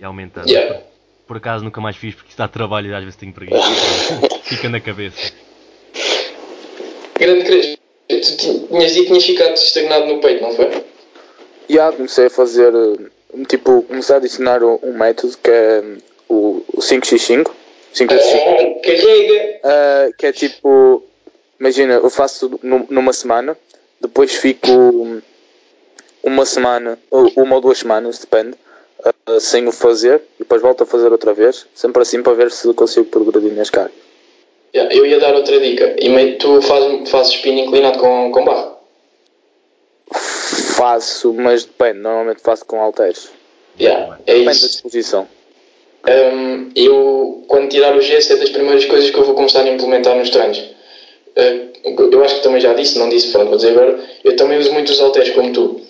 ia 0.00 0.06
aumentando. 0.06 0.48
Yeah. 0.48 0.74
Por, 0.74 0.82
por 1.26 1.36
acaso 1.36 1.64
nunca 1.64 1.80
mais 1.80 1.96
fiz 1.96 2.14
porque 2.14 2.28
isso 2.28 2.38
dá 2.38 2.48
trabalho 2.48 2.90
e 2.90 2.94
às 2.94 3.02
vezes 3.02 3.16
tenho 3.16 3.32
preguiça. 3.32 3.58
Fica 4.44 4.68
na 4.68 4.80
cabeça. 4.80 5.32
Grande 7.18 7.44
Crespo, 7.44 7.78
tu 8.08 8.20
ti- 8.20 8.66
tinhas 8.68 8.92
dito 8.94 9.02
que 9.02 9.06
tinhas 9.08 9.24
ficado 9.24 9.54
estagnado 9.54 10.06
no 10.06 10.20
peito, 10.20 10.42
não 10.42 10.52
foi? 10.52 10.84
E 11.68 11.74
já 11.74 11.92
comecei 11.92 12.26
a 12.26 12.30
fazer, 12.30 12.72
eh, 12.74 13.44
tipo, 13.48 13.82
comecei 13.82 14.14
a 14.14 14.18
adicionar 14.18 14.62
um 14.62 14.78
um 14.82 14.92
método 14.92 15.36
que 15.42 15.50
é 15.50 15.82
o 16.28 16.62
o 16.74 16.80
5x5. 16.80 17.50
5x5. 17.94 18.40
Ah, 18.46 18.80
carrega! 18.84 19.60
Ah, 19.64 20.08
que 20.18 20.26
é 20.26 20.32
tipo, 20.32 21.02
imagina, 21.60 21.94
eu 21.94 22.10
faço 22.10 22.58
nu- 22.62 22.86
numa 22.90 23.12
semana, 23.12 23.56
depois 24.00 24.32
fico 24.34 25.20
uma 26.22 26.44
semana, 26.46 26.98
ou 27.10 27.30
uma 27.36 27.56
ou 27.56 27.60
duas 27.60 27.78
semanas, 27.78 28.18
depende, 28.18 28.54
ah, 29.04 29.40
sem 29.40 29.66
o 29.66 29.72
fazer, 29.72 30.22
e 30.36 30.40
depois 30.40 30.62
volto 30.62 30.82
a 30.84 30.86
fazer 30.86 31.10
outra 31.10 31.34
vez, 31.34 31.66
sempre 31.74 32.02
assim 32.02 32.22
para 32.22 32.32
ver 32.34 32.50
se 32.50 32.72
consigo 32.74 33.06
progredir 33.06 33.52
nas 33.52 33.70
cargas. 33.70 33.92
Yeah, 34.74 34.94
eu 34.94 35.04
ia 35.04 35.20
dar 35.20 35.34
outra 35.34 35.60
dica. 35.60 35.96
E 35.98 36.08
meio 36.08 36.38
tu 36.38 36.62
fazes, 36.62 37.10
fazes 37.10 37.34
spin 37.34 37.60
inclinado 37.60 37.98
com, 37.98 38.32
com 38.32 38.42
barra. 38.44 38.71
Faço, 40.82 41.32
mas 41.32 41.64
depende, 41.64 42.00
normalmente 42.00 42.42
faço 42.42 42.66
com 42.66 42.82
halteres. 42.82 43.30
Yeah, 43.80 44.18
é 44.26 44.32
Depende 44.32 44.46
da 44.46 44.50
isso. 44.50 44.68
disposição. 44.68 45.28
Um, 46.08 46.72
eu, 46.74 47.44
quando 47.46 47.68
tirar 47.68 47.96
o 47.96 48.00
gesso, 48.00 48.32
é 48.32 48.36
das 48.36 48.50
primeiras 48.50 48.84
coisas 48.86 49.08
que 49.08 49.16
eu 49.16 49.22
vou 49.22 49.36
começar 49.36 49.60
a 49.60 49.68
implementar 49.68 50.16
nos 50.16 50.30
treinos. 50.30 50.58
Uh, 50.58 52.10
eu 52.10 52.24
acho 52.24 52.34
que 52.34 52.42
também 52.42 52.60
já 52.60 52.74
disse, 52.74 52.98
não 52.98 53.08
disse, 53.08 53.30
pronto, 53.30 53.50
vou 53.50 53.56
dizer 53.58 53.70
agora. 53.70 53.96
Eu 54.24 54.34
também 54.34 54.58
uso 54.58 54.72
muito 54.72 54.90
os 54.90 55.00
halteres 55.00 55.30
como 55.30 55.52
tu. 55.52 55.80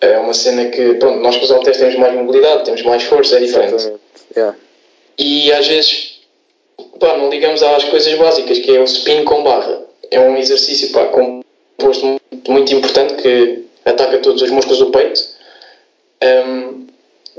É 0.00 0.16
uma 0.18 0.32
cena 0.32 0.70
que, 0.70 0.94
pronto, 0.94 1.20
nós 1.20 1.36
com 1.36 1.44
os 1.44 1.50
halteres 1.50 1.78
temos 1.78 1.96
mais 1.96 2.14
mobilidade, 2.14 2.64
temos 2.64 2.80
mais 2.84 3.02
força, 3.02 3.36
é 3.36 3.40
diferente. 3.40 3.92
Yeah. 4.34 4.56
E 5.18 5.52
às 5.52 5.66
vezes, 5.66 6.20
pá, 6.98 7.18
não 7.18 7.28
ligamos 7.28 7.62
às 7.62 7.84
coisas 7.84 8.14
básicas, 8.14 8.60
que 8.60 8.74
é 8.74 8.80
o 8.80 8.84
spin 8.84 9.24
com 9.24 9.42
barra. 9.42 9.82
É 10.10 10.18
um 10.18 10.38
exercício, 10.38 10.90
pá, 10.90 11.04
composto 11.08 12.06
muito, 12.06 12.50
muito 12.50 12.74
importante 12.74 13.12
que 13.16 13.67
ataca 13.88 14.18
todos 14.18 14.42
os 14.42 14.50
músculos 14.50 14.78
do 14.78 14.90
peito. 14.90 15.22
Um, 16.22 16.88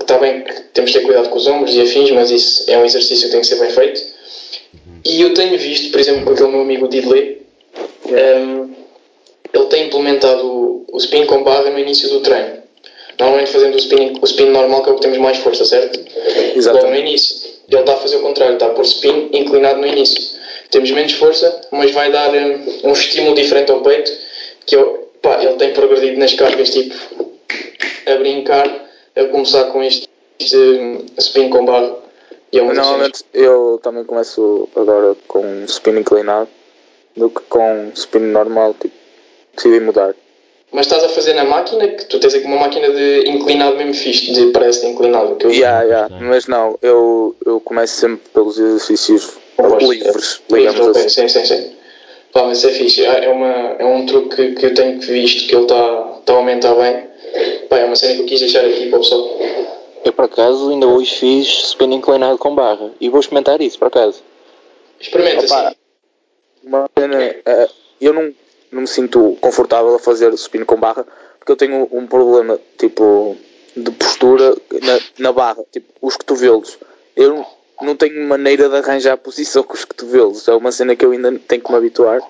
Está 0.01 0.17
bem 0.17 0.43
que 0.43 0.53
temos 0.73 0.91
que 0.91 0.99
ter 0.99 1.05
cuidado 1.05 1.29
com 1.29 1.37
os 1.37 1.45
ombros 1.47 1.75
e 1.75 1.81
afins, 1.81 2.09
mas 2.11 2.31
isso 2.31 2.69
é 2.71 2.77
um 2.77 2.85
exercício 2.85 3.25
que 3.25 3.31
tem 3.31 3.41
que 3.41 3.47
ser 3.47 3.59
bem 3.59 3.69
feito. 3.69 4.01
E 5.05 5.21
eu 5.21 5.33
tenho 5.33 5.57
visto, 5.57 5.91
por 5.91 5.99
exemplo, 5.99 6.23
com 6.23 6.31
aquele 6.31 6.49
meu 6.49 6.61
amigo 6.61 6.87
Didley, 6.87 7.41
um, 8.05 8.73
ele 9.53 9.65
tem 9.65 9.87
implementado 9.87 10.45
o, 10.45 10.85
o 10.91 10.97
spin 10.97 11.25
com 11.25 11.43
barra 11.43 11.69
no 11.69 11.79
início 11.79 12.09
do 12.09 12.21
treino. 12.21 12.59
Normalmente 13.19 13.51
fazendo 13.51 13.75
o 13.75 13.77
spin, 13.77 14.17
o 14.21 14.25
spin 14.25 14.45
normal, 14.45 14.83
que 14.83 14.89
é 14.89 14.93
o 14.93 14.95
que 14.95 15.01
temos 15.01 15.17
mais 15.17 15.37
força, 15.37 15.65
certo? 15.65 15.99
Exatamente. 16.55 16.85
Logo 16.85 16.87
no 16.87 16.95
início. 16.95 17.49
Ele 17.69 17.79
está 17.81 17.93
a 17.93 17.97
fazer 17.97 18.15
o 18.17 18.21
contrário, 18.21 18.53
está 18.53 18.67
a 18.67 18.69
pôr 18.69 18.85
spin 18.85 19.29
inclinado 19.33 19.79
no 19.79 19.87
início. 19.87 20.39
Temos 20.71 20.89
menos 20.91 21.11
força, 21.13 21.61
mas 21.71 21.91
vai 21.91 22.11
dar 22.11 22.31
um, 22.33 22.89
um 22.89 22.93
estímulo 22.93 23.35
diferente 23.35 23.71
ao 23.71 23.81
peito, 23.81 24.11
que 24.65 24.75
eu, 24.75 25.08
pá, 25.21 25.43
ele 25.43 25.55
tem 25.55 25.73
progredido 25.73 26.19
nas 26.19 26.33
cargas, 26.33 26.69
tipo, 26.69 26.95
a 28.05 28.15
brincar, 28.15 28.67
a 29.15 29.23
começar 29.25 29.65
com 29.65 29.83
este, 29.83 30.07
este 30.39 31.05
spin 31.17 31.49
com 31.49 31.65
barra. 31.65 31.95
E 32.51 32.59
é 32.59 32.63
Normalmente 32.63 33.23
eu 33.33 33.79
também 33.83 34.03
começo 34.03 34.67
agora 34.75 35.15
com 35.27 35.63
spin 35.65 35.99
inclinado 35.99 36.49
do 37.15 37.29
que 37.29 37.41
com 37.41 37.91
spin 37.93 38.19
normal, 38.19 38.73
tipo, 38.79 38.95
decidi 39.55 39.79
mudar. 39.79 40.15
Mas 40.71 40.85
estás 40.85 41.03
a 41.03 41.09
fazer 41.09 41.33
na 41.33 41.43
máquina, 41.45 41.87
que 41.87 42.05
tu 42.05 42.19
tens 42.19 42.33
aqui 42.35 42.45
uma 42.45 42.57
máquina 42.57 42.89
de 42.91 43.27
inclinado 43.27 43.75
mesmo 43.75 43.93
fixe, 43.93 44.31
de 44.31 44.51
parece 44.51 44.85
inclinado. 44.85 45.35
Que 45.35 45.47
eu 45.47 45.51
Yeah, 45.51 45.83
yeah. 45.83 46.15
Mas 46.21 46.45
não, 46.45 46.77
eu, 46.81 47.35
eu 47.43 47.59
começo 47.59 47.95
sempre 47.95 48.29
pelos 48.31 48.59
exercícios 48.59 49.31
livres, 49.81 50.41
é. 50.51 50.89
assim. 50.89 51.09
Sim, 51.09 51.27
sim, 51.27 51.45
sim. 51.45 51.78
Pá, 52.31 52.43
mas 52.43 52.63
é 52.63 52.69
fixe. 52.69 53.05
É, 53.05 53.25
é 53.25 53.29
uma, 53.29 53.47
é 53.47 53.85
um 53.85 54.05
truque 54.05 54.53
que, 54.55 54.65
eu 54.67 54.73
tenho 54.73 54.99
visto 54.99 55.47
que 55.47 55.55
ele 55.55 55.63
está 55.63 56.03
tá 56.25 56.33
a 56.33 56.35
aumentar 56.37 56.75
bem. 56.75 57.07
Pá, 57.69 57.77
é 57.77 57.85
uma 57.85 57.95
cena 57.95 58.15
que 58.15 58.21
eu 58.21 58.25
quis 58.25 58.39
deixar 58.39 58.65
aqui 58.65 58.89
para 58.89 58.97
o 58.97 59.01
pessoal. 59.01 59.37
Eu 60.05 60.13
por 60.13 60.25
acaso 60.25 60.69
ainda 60.69 60.87
hoje 60.87 61.15
fiz 61.15 61.47
spin 61.69 61.93
inclinado 61.93 62.37
com 62.37 62.55
barra 62.55 62.91
e 63.01 63.09
vou 63.09 63.19
experimentar 63.19 63.61
isso 63.61 63.77
por 63.77 63.87
acaso. 63.87 64.23
Experimenta 64.99 65.45
Opa. 65.45 65.67
assim. 65.67 65.75
Uma 66.63 66.89
pena, 66.89 67.21
eh, 67.21 67.69
eu 67.99 68.13
não, 68.13 68.33
não 68.71 68.81
me 68.81 68.87
sinto 68.87 69.37
confortável 69.41 69.95
a 69.95 69.99
fazer 69.99 70.33
spin 70.33 70.63
com 70.63 70.77
barra 70.77 71.05
porque 71.37 71.51
eu 71.51 71.55
tenho 71.55 71.87
um 71.91 72.05
problema 72.05 72.59
tipo 72.77 73.35
de 73.75 73.91
postura 73.91 74.55
na, 74.81 74.99
na 75.17 75.31
barra, 75.31 75.63
tipo 75.71 75.87
os 76.01 76.15
cotovelos. 76.15 76.77
Eu 77.15 77.45
não, 77.81 77.95
tenho 77.95 78.21
maneira 78.27 78.69
de 78.69 78.75
arranjar 78.75 79.17
posição 79.17 79.63
com 79.63 79.73
os 79.73 79.85
cotovelos. 79.85 80.47
É 80.47 80.53
uma 80.53 80.71
cena 80.71 80.95
que 80.95 81.05
eu 81.05 81.11
ainda 81.11 81.37
tenho 81.39 81.61
que 81.61 81.71
me 81.71 81.77
habituar. 81.77 82.21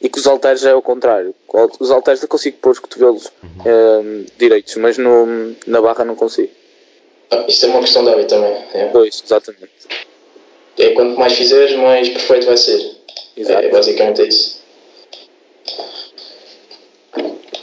E 0.00 0.08
com 0.08 0.18
os 0.18 0.26
halteres 0.26 0.60
já 0.60 0.70
é 0.70 0.74
o 0.74 0.82
contrário. 0.82 1.34
Os 1.80 1.90
halteres 1.90 2.22
eu 2.22 2.28
consigo 2.28 2.58
pôr 2.58 2.72
os 2.72 2.78
cotovelos 2.78 3.30
eh, 3.64 4.24
direitos, 4.36 4.76
mas 4.76 4.98
no, 4.98 5.54
na 5.66 5.80
barra 5.80 6.04
não 6.04 6.14
consigo. 6.14 6.50
Ah, 7.30 7.44
isto 7.48 7.66
é 7.66 7.68
uma 7.70 7.80
questão 7.80 8.04
de 8.04 8.10
hábito 8.10 8.28
também. 8.28 8.64
É. 8.74 8.88
Pois, 8.92 9.22
exatamente. 9.24 9.70
É, 10.78 10.90
quanto 10.90 11.18
mais 11.18 11.32
fizeres, 11.34 11.76
mais 11.76 12.08
perfeito 12.08 12.46
vai 12.46 12.56
ser. 12.56 12.96
Exato. 13.36 13.66
É 13.66 13.70
basicamente 13.70 14.22
é 14.22 14.26
isso. 14.26 14.62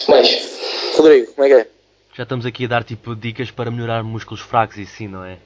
Mais. 0.08 0.60
Rodrigo, 0.96 1.34
como 1.34 1.46
é 1.46 1.50
que 1.50 1.56
é? 1.56 1.68
Já 2.14 2.24
estamos 2.24 2.46
aqui 2.46 2.66
a 2.66 2.68
dar 2.68 2.84
tipo 2.84 3.16
dicas 3.16 3.52
para 3.52 3.72
melhorar 3.72 4.04
músculos 4.04 4.42
fracos 4.42 4.78
e 4.78 4.86
sim, 4.86 5.08
não 5.08 5.24
é? 5.24 5.38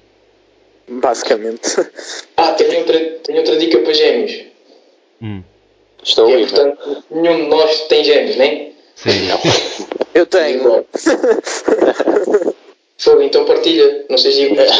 Basicamente. 0.88 1.76
Ah, 2.38 2.54
tenho 2.54 2.80
outra, 2.80 3.00
tenho 3.24 3.40
outra 3.40 3.58
dica 3.58 3.80
para 3.80 3.94
gêmeos. 3.94 4.46
Hum, 5.22 5.42
Estou 6.04 6.30
é, 6.30 6.34
a 6.34 6.38
ouvir, 6.38 6.50
portanto, 6.50 7.04
nenhum 7.10 7.44
de 7.46 7.50
nós 7.50 7.80
tem 7.88 8.04
gêmeos, 8.04 8.36
nem? 8.36 8.74
sim. 8.96 9.28
Eu 10.14 10.26
tenho. 10.26 10.86
Fogo, 12.98 13.22
então 13.22 13.44
partilha. 13.46 14.06
Não 14.10 14.18
sejas 14.18 14.40
egoísta. 14.52 14.74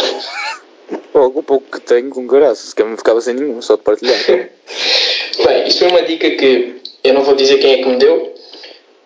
Pouco, 1.12 1.40
o 1.40 1.44
pouco 1.44 1.72
que 1.72 1.82
tenho 1.86 2.10
com 2.10 2.26
graças, 2.26 2.74
que 2.74 2.82
eu 2.82 2.88
me 2.88 2.96
ficava 2.96 3.20
sem 3.20 3.34
nenhum, 3.34 3.62
só 3.62 3.76
de 3.76 3.82
partilhar. 3.82 4.18
Bem, 4.28 5.68
isto 5.68 5.80
foi 5.80 5.90
uma 5.90 6.04
dica 6.04 6.30
que 6.32 6.76
eu 7.04 7.14
não 7.14 7.24
vou 7.24 7.36
dizer 7.36 7.58
quem 7.58 7.74
é 7.74 7.78
que 7.84 7.90
me 7.90 7.98
deu, 7.98 8.34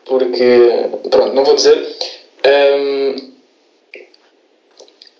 porque, 0.05 0.59
pronto, 1.09 1.33
não 1.33 1.43
vou 1.43 1.55
dizer. 1.55 1.95
Ahm, 2.43 3.28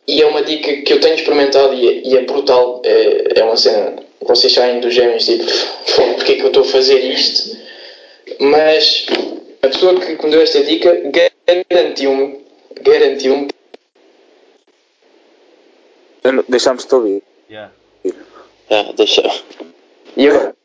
e 0.09 0.21
é 0.21 0.25
uma 0.25 0.41
dica 0.41 0.81
que 0.81 0.93
eu 0.93 0.99
tenho 0.99 1.15
experimentado 1.15 1.73
e 1.73 1.87
é, 1.87 2.07
e 2.07 2.17
é 2.17 2.21
brutal. 2.23 2.81
É, 2.83 3.39
é 3.39 3.43
uma 3.43 3.55
cena, 3.55 3.95
vocês 4.21 4.51
saem 4.51 4.79
dos 4.79 4.93
gêmeos 4.93 5.25
tipo, 5.25 5.45
"Fogo, 5.45 6.15
porque 6.15 6.33
é 6.33 6.35
que 6.37 6.41
eu 6.41 6.47
estou 6.47 6.63
a 6.63 6.65
fazer 6.65 6.99
isto? 6.99 7.57
Mas 8.39 9.05
a 9.61 9.67
pessoa 9.67 9.99
que 9.99 10.25
me 10.25 10.31
deu 10.31 10.41
esta 10.41 10.63
dica 10.63 10.91
garantiu-me, 11.69 12.39
garantiu-me 12.81 13.47
Eu 16.23 16.43
Deixámos-te 16.47 16.93
ouvir. 16.95 17.23
Yeah. 17.49 17.71
Ah, 18.69 18.91
deixa. 18.95 19.23
E 20.17 20.27
agora? 20.27 20.55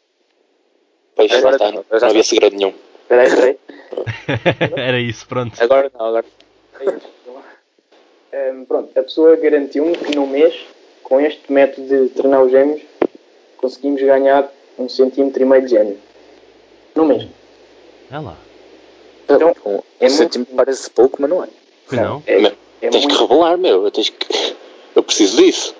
Pois 1.15 1.31
já 1.31 1.39
Agora 1.39 1.57
está, 1.57 1.71
não, 1.71 1.85
não, 1.91 1.99
já 1.99 2.07
não 2.07 2.11
havia 2.11 2.25
segredo 2.25 2.57
nenhum. 2.57 2.73
Espera 3.03 3.45
aí. 3.47 3.59
Era 4.77 5.01
isso, 5.01 5.27
pronto. 5.27 5.63
Agora 5.63 5.91
não, 5.99 6.07
agora. 6.07 6.25
Pronto, 8.75 8.99
a 8.99 9.03
pessoa 9.05 9.37
garantiu-me 9.37 9.97
que 9.97 10.17
no 10.17 10.27
mês, 10.27 10.53
com 11.05 11.21
este 11.21 11.53
método 11.53 11.87
de 11.87 12.09
treinar 12.09 12.43
os 12.43 12.51
gêmeos, 12.51 12.83
conseguimos 13.57 14.03
ganhar 14.03 14.53
um 14.77 14.89
centímetro 14.89 15.41
e 15.41 15.47
meio 15.47 15.63
de 15.63 15.69
gêmeo. 15.69 15.99
No 16.93 17.05
mês. 17.05 17.29
É 18.11 18.19
lá. 18.19 18.37
Então, 19.23 19.55
Um, 19.65 19.79
é 20.01 20.07
um 20.07 20.11
centímetro 20.11 20.57
parece 20.57 20.91
pouco, 20.91 21.23
mas 21.23 21.31
não 21.31 21.45
é. 21.45 21.49
Não? 21.93 22.21
É, 22.27 22.47
é 22.83 22.91
tens 22.91 23.07
que 23.07 23.13
muito. 23.13 23.21
revelar, 23.21 23.57
meu. 23.57 23.85
Eu, 23.85 23.93
tens 23.93 24.09
que... 24.09 24.57
eu 24.97 25.05
preciso 25.05 25.37
disso. 25.37 25.77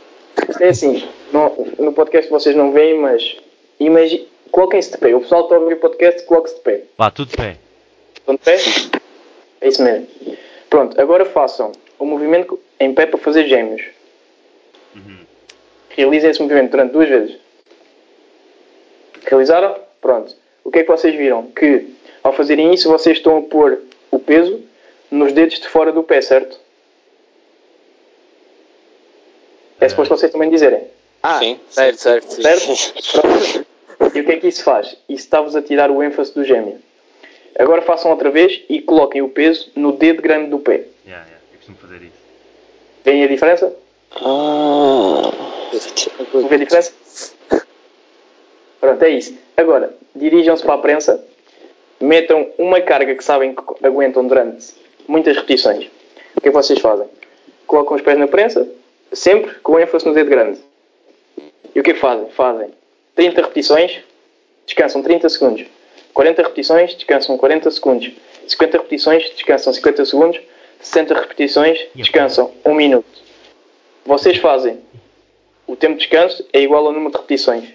É 0.61 0.69
assim, 0.69 1.03
no, 1.33 1.67
no 1.81 1.93
podcast 1.93 2.31
vocês 2.31 2.55
não 2.55 2.71
veem, 2.71 3.01
mas 3.01 3.37
imagine, 3.81 4.29
coloquem-se 4.53 4.93
de 4.93 4.99
pé. 4.99 5.13
O 5.17 5.21
pessoal 5.21 5.41
que 5.41 5.47
está 5.47 5.57
a 5.57 5.59
ouvir 5.59 5.75
o 5.75 5.81
podcast, 5.81 6.23
coloque-se 6.27 6.55
de 6.55 6.61
pé. 6.61 6.85
Vá, 6.97 7.11
tudo 7.11 7.31
de 7.31 7.37
pé. 7.39 7.57
Estão 8.15 8.37
de 8.37 8.41
pé? 8.41 8.57
É 9.63 9.69
isso 9.69 9.83
mesmo. 9.83 10.07
Pronto, 10.71 11.01
agora 11.01 11.25
façam 11.25 11.73
o 12.05 12.07
movimento 12.07 12.61
em 12.79 12.93
pé 12.93 13.07
para 13.07 13.19
fazer 13.19 13.49
gêmeos. 13.49 13.83
Realizem 15.89 16.31
esse 16.31 16.43
movimento 16.43 16.71
durante 16.71 16.93
duas 16.93 17.09
vezes. 17.09 17.37
Realizaram? 19.25 19.77
Pronto. 20.01 20.35
O 20.63 20.71
que 20.71 20.81
é 20.81 20.83
que 20.83 20.91
vocês 20.91 21.15
viram? 21.15 21.47
Que 21.51 21.95
ao 22.23 22.33
fazerem 22.33 22.75
isso 22.75 22.91
vocês 22.91 23.17
estão 23.17 23.39
a 23.39 23.43
pôr 23.43 23.81
o 24.11 24.19
peso 24.19 24.61
nos 25.11 25.33
dedos 25.33 25.59
de 25.59 25.69
fora 25.69 25.93
do 25.93 26.03
pé, 26.03 26.21
certo? 26.21 26.61
É 29.81 29.89
suposto 29.89 30.17
vocês 30.17 30.31
também 30.31 30.51
dizerem. 30.51 30.83
Ah, 31.23 31.39
Sim, 31.39 31.59
certo, 31.71 31.99
certo. 31.99 32.43
Certo? 32.43 33.13
Pronto. 33.97 34.17
E 34.17 34.21
o 34.21 34.25
que 34.25 34.33
é 34.33 34.37
que 34.37 34.49
isso 34.49 34.63
faz? 34.63 34.89
Isso 35.09 35.25
está-vos 35.25 35.57
a 35.57 35.63
tirar 35.63 35.91
o 35.91 36.03
ênfase 36.03 36.35
do 36.35 36.45
gêmeo. 36.45 36.79
Agora 37.59 37.81
façam 37.83 38.11
outra 38.11 38.31
vez 38.31 38.61
e 38.69 38.81
coloquem 38.83 39.23
o 39.23 39.29
peso 39.29 39.71
no 39.75 39.93
dedo 39.93 40.21
grande 40.21 40.51
do 40.51 40.59
pé. 40.59 40.85
Yeah, 41.07 41.27
costumo 41.65 41.79
fazer 41.79 42.03
isso. 42.03 42.25
Veem 43.05 43.25
a 43.25 43.29
diferença? 43.29 43.75
Ah, 44.13 45.31
ver 46.49 46.55
a 46.55 46.59
diferença? 46.59 46.93
Pronto, 48.81 49.03
é 49.03 49.11
isso. 49.11 49.37
Agora, 49.57 49.95
dirijam-se 50.15 50.63
para 50.63 50.75
a 50.75 50.79
prensa, 50.79 51.25
metam 52.01 52.51
uma 52.59 52.81
carga 52.81 53.15
que 53.15 53.25
sabem 53.25 53.55
que 53.55 53.63
aguentam 53.87 54.27
durante 54.27 54.75
muitas 55.09 55.37
repetições. 55.37 55.87
O 56.37 56.41
que 56.41 56.49
é 56.49 56.51
que 56.51 56.57
vocês 56.57 56.79
fazem? 56.79 57.09
Colocam 57.67 57.97
os 57.97 58.03
pés 58.03 58.19
na 58.19 58.29
prensa, 58.29 58.69
sempre 59.13 59.55
com 59.61 59.79
ênfase 59.79 60.07
no 60.07 60.13
dedo 60.13 60.29
grande. 60.29 60.61
E 61.75 61.81
o 61.81 61.83
que 61.83 61.93
é 61.93 61.95
que 61.95 62.01
fazem? 62.01 62.29
Fazem 62.31 62.71
30 63.15 63.41
repetições, 63.41 64.01
descansam 64.67 65.03
30 65.03 65.29
segundos. 65.29 65.67
40 66.13 66.43
repetições, 66.43 66.95
descansam 66.95 67.39
40 67.39 67.71
segundos. 67.71 68.13
50 68.47 68.77
repetições, 68.77 69.31
descansam 69.31 69.73
50 69.73 70.05
segundos. 70.05 70.41
60 70.85 71.15
repetições, 71.15 71.79
descansam 71.95 72.53
1 72.65 72.75
minuto. 72.75 73.23
Vocês 74.05 74.37
fazem 74.37 74.81
o 75.67 75.75
tempo 75.75 75.95
de 75.95 76.01
descanso 76.01 76.47
é 76.53 76.61
igual 76.61 76.87
ao 76.87 76.93
número 76.93 77.11
de 77.11 77.17
repetições. 77.17 77.69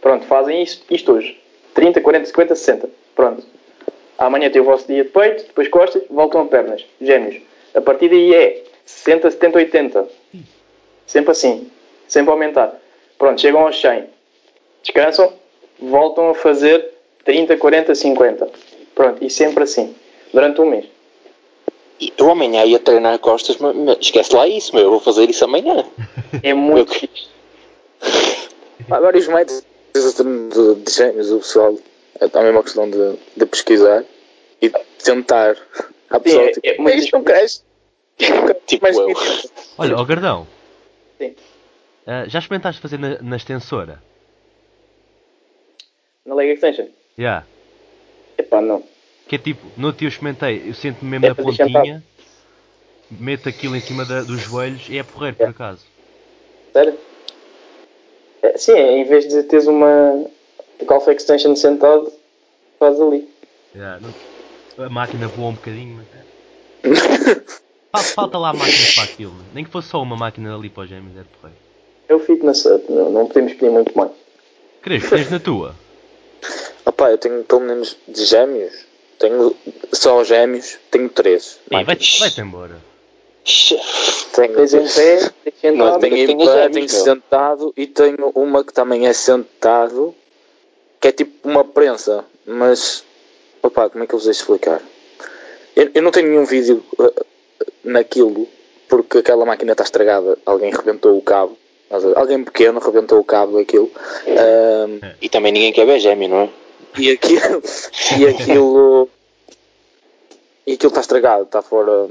Pronto, 0.00 0.26
fazem 0.26 0.62
isto, 0.62 0.84
isto 0.92 1.12
hoje. 1.12 1.40
30, 1.74 2.00
40, 2.00 2.26
50, 2.26 2.56
60. 2.56 2.90
Pronto. 3.14 3.44
Amanhã 4.18 4.50
tem 4.50 4.60
o 4.60 4.64
vosso 4.64 4.86
dia 4.86 5.04
de 5.04 5.10
peito, 5.10 5.44
depois 5.44 5.68
costas, 5.68 6.02
voltam 6.10 6.42
a 6.42 6.46
pernas. 6.46 6.84
Gêmeos. 7.00 7.40
A 7.74 7.80
partir 7.80 8.08
daí 8.08 8.34
é 8.34 8.64
60, 8.84 9.30
70, 9.30 9.58
80. 9.58 10.08
Sempre 11.06 11.30
assim. 11.30 11.70
Sempre 12.08 12.32
aumentar. 12.32 12.74
Pronto, 13.16 13.40
chegam 13.40 13.64
aos 13.64 13.80
100. 13.80 14.06
Descansam, 14.82 15.32
voltam 15.78 16.30
a 16.30 16.34
fazer 16.34 16.84
30, 17.24 17.56
40, 17.56 17.94
50. 17.94 18.48
Pronto, 18.94 19.24
e 19.24 19.30
sempre 19.30 19.62
assim. 19.62 19.94
Durante 20.32 20.60
um 20.60 20.66
mês. 20.66 20.86
E 22.00 22.12
Eu 22.16 22.30
amanhã 22.30 22.64
ia 22.64 22.78
treinar 22.78 23.18
costas, 23.18 23.56
mas, 23.58 23.76
mas 23.76 23.98
esquece 24.00 24.34
lá 24.34 24.48
isso, 24.48 24.74
meu. 24.74 24.84
Eu 24.84 24.90
vou 24.92 25.00
fazer 25.00 25.28
isso 25.28 25.44
amanhã. 25.44 25.84
É 26.42 26.54
muito 26.54 26.92
Eu-. 26.94 27.08
Há 28.90 29.00
vários 29.00 29.26
métodos 29.26 29.64
de, 29.92 30.74
de 30.84 30.92
gêmeos, 30.92 31.30
o 31.30 31.38
pessoal 31.38 31.76
é 32.20 32.28
também 32.28 32.52
uma 32.52 32.62
questão 32.62 32.88
de, 32.88 33.16
de 33.36 33.46
pesquisar 33.46 34.04
e 34.62 34.68
de 34.68 34.78
tentar. 35.02 35.56
Há 36.08 36.20
pessoal 36.20 36.44
é- 36.44 36.52
tipo, 36.52 36.66
é 36.66 36.78
muito 36.78 36.98
isto 36.98 37.12
não 37.16 37.24
cresce. 37.24 37.62
Tipo 38.66 38.84
Mas 38.86 38.96
eu. 38.96 39.08
Olha, 39.78 39.96
ó 39.96 40.04
Gardão. 40.04 40.46
Sim. 41.18 41.34
ah, 42.06 42.24
já 42.28 42.38
experimentaste 42.38 42.80
fazer 42.80 42.98
na, 42.98 43.18
na 43.20 43.36
extensora? 43.36 44.02
Na 46.24 46.34
leg 46.34 46.52
extension? 46.52 46.86
Já. 47.18 47.44
Epá, 48.38 48.60
não. 48.60 48.82
Que 49.30 49.36
é 49.36 49.38
tipo, 49.38 49.64
no 49.76 49.86
outro 49.86 50.00
dia 50.00 50.08
eu 50.08 50.10
experimentei, 50.10 50.60
eu 50.66 50.74
sento-me 50.74 51.08
mesmo 51.08 51.26
É 51.26 51.28
na 51.28 51.34
pontinha, 51.36 52.02
meto 53.08 53.48
aquilo 53.48 53.76
em 53.76 53.80
cima 53.80 54.04
da- 54.04 54.22
dos 54.22 54.40
joelhos 54.40 54.88
e 54.88 54.98
é 54.98 55.04
porreiro 55.04 55.36
por 55.36 55.46
acaso. 55.50 55.86
Sério? 56.72 56.98
É, 58.42 58.58
sim, 58.58 58.72
é, 58.72 58.98
em 58.98 59.04
vez 59.04 59.28
de 59.28 59.44
teres 59.44 59.68
uma 59.68 60.26
Golf 60.84 61.06
Extension 61.06 61.54
sentado, 61.54 62.12
faz 62.76 63.00
ali. 63.00 63.28
Não- 64.76 64.84
a 64.84 64.90
máquina 64.90 65.28
voa 65.28 65.50
um 65.50 65.54
bocadinho, 65.54 65.98
mas. 65.98 66.82
Falta, 67.92 68.08
falta 68.08 68.38
lá 68.38 68.52
máquinas 68.52 68.94
para 68.96 69.04
aquilo. 69.04 69.34
Nem 69.54 69.64
que 69.64 69.70
fosse 69.70 69.88
só 69.88 70.02
uma 70.02 70.16
máquina 70.16 70.56
ali 70.56 70.70
para 70.70 70.82
os 70.84 70.88
gêmeos, 70.88 71.16
era 71.16 71.26
porreiro. 71.40 71.60
É 72.08 72.14
o 72.16 72.18
fitness 72.18 72.64
up, 72.64 72.84
não, 72.90 73.10
não 73.10 73.26
podemos 73.26 73.52
pedir 73.52 73.70
muito 73.70 73.96
mais. 73.96 74.10
Queres, 74.82 75.08
tens 75.08 75.30
na 75.30 75.38
tua? 75.38 75.76
Opá, 76.86 77.12
eu 77.12 77.18
tenho 77.18 77.44
pelo 77.44 77.60
menos 77.60 77.96
de 78.08 78.24
gêmeos. 78.24 78.89
Tenho 79.20 79.54
só 79.92 80.24
gêmeos, 80.24 80.78
tenho 80.90 81.10
três. 81.10 81.58
Ei, 81.70 81.84
vai-te 81.84 82.18
vai 82.18 82.30
embora. 82.38 82.76
Tenho, 84.32 84.54
Tens 84.54 84.74
em 84.74 84.86
pé, 84.86 85.70
não, 85.72 85.98
tenho 85.98 86.16
em 86.16 86.26
tenho 86.26 86.38
pé, 86.38 86.68
tenho 86.70 86.88
sentado 86.88 87.72
e 87.76 87.86
tenho 87.86 88.30
uma 88.34 88.64
que 88.64 88.72
também 88.72 89.06
é 89.06 89.12
sentado, 89.12 90.14
que 90.98 91.08
é 91.08 91.12
tipo 91.12 91.46
uma 91.48 91.62
prensa, 91.64 92.24
mas 92.46 93.04
opá, 93.62 93.90
como 93.90 94.04
é 94.04 94.06
que 94.06 94.14
eu 94.14 94.18
vos 94.18 94.26
hei 94.26 94.32
de 94.32 94.38
explicar? 94.38 94.80
Eu, 95.76 95.90
eu 95.94 96.02
não 96.02 96.10
tenho 96.10 96.28
nenhum 96.28 96.44
vídeo 96.46 96.82
uh, 96.98 97.26
naquilo 97.84 98.48
porque 98.88 99.18
aquela 99.18 99.44
máquina 99.44 99.72
está 99.72 99.84
estragada, 99.84 100.38
alguém 100.46 100.70
rebentou 100.70 101.16
o 101.16 101.22
cabo. 101.22 101.58
Alguém 102.14 102.44
pequeno 102.44 102.78
rebentou 102.78 103.18
o 103.18 103.24
cabo 103.24 103.58
daquilo. 103.58 103.90
Ahm, 104.26 105.00
E 105.20 105.28
também 105.28 105.52
ninguém 105.52 105.72
quer 105.72 105.84
ver 105.84 105.98
gêmeo, 105.98 106.28
não 106.28 106.40
é? 106.42 106.48
e 106.98 107.10
aquilo 107.10 107.62
e 108.18 108.26
aquilo 108.26 109.08
e 110.66 110.74
aquilo 110.74 110.90
está 110.90 111.00
estragado, 111.00 111.44
está 111.44 111.62
fora, 111.62 112.08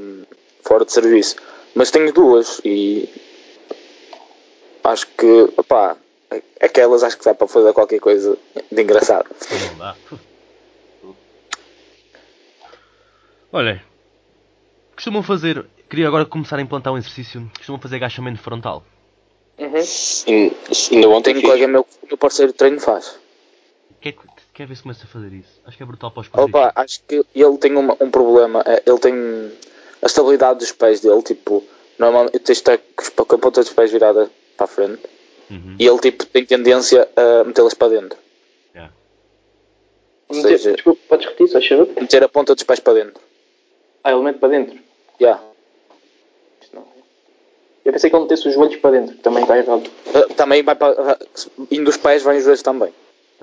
fora 0.63 0.85
de 0.85 0.91
serviço. 0.91 1.35
Mas 1.75 1.91
tenho 1.91 2.11
duas 2.11 2.59
e 2.65 3.07
acho 4.83 5.07
que 5.07 5.49
opá, 5.55 5.95
aquelas 6.59 7.03
acho 7.03 7.17
que 7.17 7.25
dá 7.25 7.33
para 7.33 7.47
fazer 7.47 7.73
qualquer 7.73 7.99
coisa 7.99 8.37
de 8.71 8.81
engraçado. 8.81 9.29
Não 9.71 9.77
dá. 9.77 9.95
Olha, 13.51 13.83
costumam 14.95 15.23
fazer. 15.23 15.65
Queria 15.89 16.07
agora 16.07 16.23
começar 16.25 16.57
a 16.57 16.61
implantar 16.61 16.93
um 16.93 16.97
exercício. 16.97 17.49
Costumam 17.57 17.81
fazer 17.81 17.95
agachamento 17.95 18.39
frontal. 18.39 18.83
Uhum. 19.57 19.81
Sim, 19.81 20.51
ainda 20.91 21.09
ontem 21.09 21.33
Tenho 21.33 21.39
um 21.39 21.49
colega 21.49 21.67
meu 21.67 21.83
que 21.83 21.89
o 22.03 22.07
meu 22.07 22.17
parceiro 22.17 22.51
de 22.51 22.57
treino 22.57 22.79
faz. 22.79 23.19
Quer, 23.99 24.15
quer 24.59 24.67
ver 24.67 24.75
se 24.75 24.81
começa 24.83 25.05
a 25.05 25.07
fazer 25.07 25.31
isso? 25.31 25.49
Acho 25.65 25.77
que 25.77 25.83
é 25.83 25.85
brutal 25.85 26.11
para 26.11 26.19
os 26.21 26.27
Opa, 26.27 26.37
quadríceps. 26.45 26.73
acho 26.75 27.03
que 27.07 27.25
ele 27.33 27.57
tem 27.57 27.75
uma- 27.77 27.95
um 28.01 28.11
problema. 28.11 28.61
é, 28.65 28.83
Ele 28.85 28.99
tem 28.99 29.13
a 30.01 30.05
estabilidade 30.05 30.59
dos 30.59 30.71
pés 30.73 30.99
dele, 30.99 31.21
tipo, 31.23 31.63
normalmente 31.97 32.39
tens 32.39 32.61
de 32.61 32.69
estar 32.71 32.77
com 32.77 33.35
a 33.35 33.37
ponta 33.37 33.61
dos 33.61 33.71
pés 33.71 33.89
virada 33.91 34.29
para 34.57 34.65
a 34.65 34.67
frente. 34.67 35.01
Uhum. 35.49 35.77
E 35.79 35.87
ele 35.87 35.97
tipo 35.99 36.25
tem 36.25 36.45
tendência 36.45 37.07
a 37.15 37.43
metê-las 37.45 37.73
para 37.73 37.87
dentro. 37.89 38.17
Yeah. 38.75 38.93
Ou 40.27 40.35
Meter- 40.35 40.57
seja, 40.57 40.73
Desculpa, 40.73 41.01
podes 41.07 41.25
repetir, 41.27 41.47
só 41.47 41.61
favor? 41.61 41.87
meter 42.01 42.23
a 42.23 42.27
ponta 42.29 42.53
dos 42.53 42.63
pés 42.65 42.79
para 42.81 42.93
dentro. 43.01 43.21
Ah, 44.03 44.11
ele 44.11 44.21
mete 44.21 44.39
para 44.39 44.49
dentro. 44.49 44.77
Yeah. 45.21 45.41
Isto 46.61 46.75
não. 46.75 46.85
Eu 47.85 47.93
pensei 47.93 48.09
que 48.09 48.15
ele 48.15 48.23
metesse 48.23 48.47
os 48.47 48.53
joelhos 48.53 48.75
para 48.75 48.91
dentro, 48.91 49.15
que 49.15 49.21
também 49.23 49.41
está 49.43 49.57
errado. 49.57 49.87
Uh, 50.07 50.33
também 50.35 50.61
vai 50.63 50.75
para. 50.75 51.13
uh, 51.13 51.67
indo 51.71 51.89
os 51.89 51.97
pés, 51.97 52.21
vai 52.23 52.37
os 52.37 52.43
dois 52.45 52.61
também. 52.61 52.93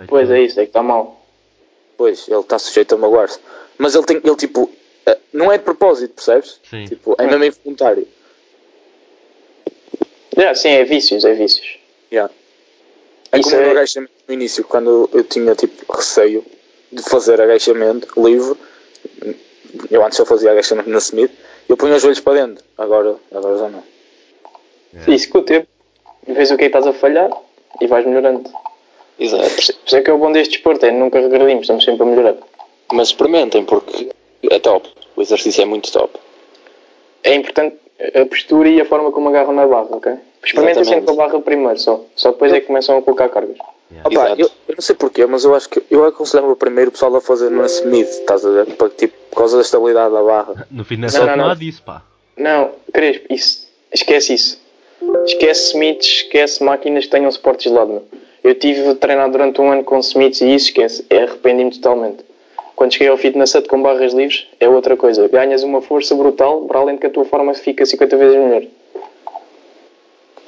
Pois 0.09 0.30
é 0.30 0.40
isso, 0.40 0.61
é 0.61 0.64
que 0.64 0.70
está 0.70 0.82
mal. 0.82 1.24
Pois, 1.96 2.28
ele 2.28 2.40
está 2.40 2.59
sujeito 2.59 2.94
a 2.94 2.98
magoar-se. 2.98 3.38
Mas 3.78 3.94
ele 3.94 4.04
tem, 4.04 4.20
ele 4.22 4.37
tipo, 4.37 4.64
uh, 4.64 5.16
não 5.32 5.50
é 5.50 5.59
de 5.59 5.64
propósito, 5.64 6.14
percebes? 6.14 6.61
Sim. 6.68 6.85
Tipo, 6.85 7.14
é 7.18 7.26
mesmo 7.26 7.44
involuntário. 7.44 8.06
É, 10.37 10.54
sim, 10.54 10.68
é 10.68 10.85
vícios, 10.85 11.24
é 11.24 11.32
vícios. 11.32 11.78
Yeah. 12.12 12.32
É 13.32 13.38
Isso 13.38 13.50
como 13.50 13.62
é- 13.62 13.64
no 13.66 13.70
agachamento 13.72 14.12
no 14.28 14.35
início, 14.35 14.64
quando 14.64 15.09
eu 15.12 15.24
tinha 15.24 15.54
tipo 15.54 15.90
receio 15.92 16.44
de 16.92 17.02
fazer 17.02 17.40
agachamento 17.40 18.09
livre, 18.22 18.56
eu 19.90 20.04
antes 20.04 20.16
só 20.16 20.26
fazia 20.26 20.50
agachamento 20.50 20.90
na 20.90 20.98
Smith, 20.98 21.32
eu 21.68 21.76
punha 21.76 21.96
os 21.96 22.02
joelhos 22.02 22.20
para 22.20 22.46
dentro, 22.46 22.64
agora, 22.76 23.16
agora 23.32 23.59
já 23.59 23.68
não. 23.68 23.82
Isso 25.09 25.28
com 25.30 25.38
o 25.38 25.42
tempo, 25.42 25.66
vês 26.26 26.50
o 26.50 26.56
que 26.56 26.64
é 26.64 26.70
que 26.70 26.76
estás 26.76 26.87
a 26.87 26.92
falhar 26.98 27.30
e 27.80 27.87
vais 27.87 28.06
melhorando. 28.06 28.50
Exato. 29.18 29.50
Por 29.50 29.61
isso 29.61 29.96
é 29.96 30.02
que 30.02 30.11
é 30.11 30.12
o 30.12 30.18
bom 30.18 30.33
deste 30.33 30.55
desporto, 30.55 30.85
é 30.87 30.90
nunca 30.90 31.20
regredimos, 31.20 31.62
estamos 31.62 31.85
sempre 31.85 32.02
a 32.02 32.07
melhorar. 32.07 32.35
Mas 32.92 33.09
experimentem 33.09 33.64
porque 33.64 34.11
é 34.50 34.59
top. 34.59 34.88
O 35.16 35.22
exercício 35.22 35.62
é 35.62 35.64
muito 35.64 35.90
top. 35.90 36.18
É 37.22 37.35
importante 37.35 37.76
a 38.14 38.26
postura 38.26 38.68
e 38.68 38.81
a 38.81 38.85
forma 38.85 39.11
como 39.11 39.29
agarram 39.29 39.52
na 39.52 39.66
barra, 39.66 39.88
ok? 39.90 40.12
Experimentem 40.44 40.83
Exatamente. 40.83 40.87
sempre 40.87 41.07
com 41.07 41.12
a 41.22 41.26
barra 41.26 41.40
primeiro 41.40 41.79
só. 41.79 42.05
Só 42.14 42.31
depois 42.31 42.52
é 42.52 42.61
que 42.61 42.66
começam 42.66 42.98
a 42.98 43.02
colocar 43.02 43.29
cargas. 43.29 43.57
Yeah. 43.90 44.09
Opa, 44.09 44.35
eu, 44.40 44.50
eu 44.68 44.74
não 44.74 44.83
sei 44.83 44.96
porquê, 44.96 45.24
mas 45.26 45.44
eu 45.44 45.55
acho 45.55 45.68
que 45.68 45.83
eu 45.90 46.05
aconselhava 46.05 46.55
primeiro 46.57 46.90
o 46.90 46.92
pessoal 46.92 47.14
a 47.16 47.20
fazer 47.20 47.50
na 47.50 47.66
Smith, 47.66 48.09
estás 48.09 48.44
a 48.44 48.50
ver? 48.50 48.66
Porque, 48.76 49.07
tipo, 49.07 49.16
por 49.31 49.38
causa 49.38 49.57
da 49.57 49.62
estabilidade 49.62 50.12
da 50.12 50.22
barra. 50.22 50.66
No 50.70 50.85
fitness 50.85 51.14
Não, 51.14 51.26
não, 51.26 51.37
não, 51.37 51.50
há 51.50 51.55
disso, 51.55 51.83
pá. 51.85 52.02
Não, 52.37 52.72
Crespo, 52.92 53.26
isso, 53.31 53.68
esquece 53.92 54.35
isso. 54.35 54.61
Esquece 55.24 55.70
Smiths, 55.70 56.07
esquece 56.07 56.62
máquinas 56.62 57.05
que 57.05 57.11
tenham 57.11 57.31
suportes 57.31 57.70
de 57.70 57.76
lado. 57.76 57.88
meu. 57.88 58.05
Eu 58.46 58.54
tive 58.54 58.90
a 58.90 58.94
treinar 58.94 59.28
durante 59.28 59.61
um 59.61 59.72
ano 59.72 59.82
com 59.82 59.98
Smiths 59.98 60.40
e 60.40 60.54
isso 60.54 60.66
esquece. 60.66 61.04
É, 61.11 61.24
Arrependi-me 61.24 61.72
totalmente. 61.72 62.24
Quando 62.76 62.92
cheguei 62.92 63.09
ao 63.09 63.16
fitness 63.16 63.50
set 63.50 63.66
com 63.66 63.82
barras 63.82 64.12
livres, 64.12 64.46
é 64.61 64.68
outra 64.68 64.96
coisa. 64.96 65.26
Ganhas 65.26 65.64
uma 65.64 65.82
força 65.82 66.14
brutal, 66.14 66.61
para 66.66 66.78
além 66.78 66.94
de 66.94 67.00
que 67.00 67.06
a 67.09 67.11
tua 67.11 67.24
forma 67.24 67.52
fica 67.54 67.85
50 67.85 68.16
vezes 68.16 68.37
melhor. 68.37 68.62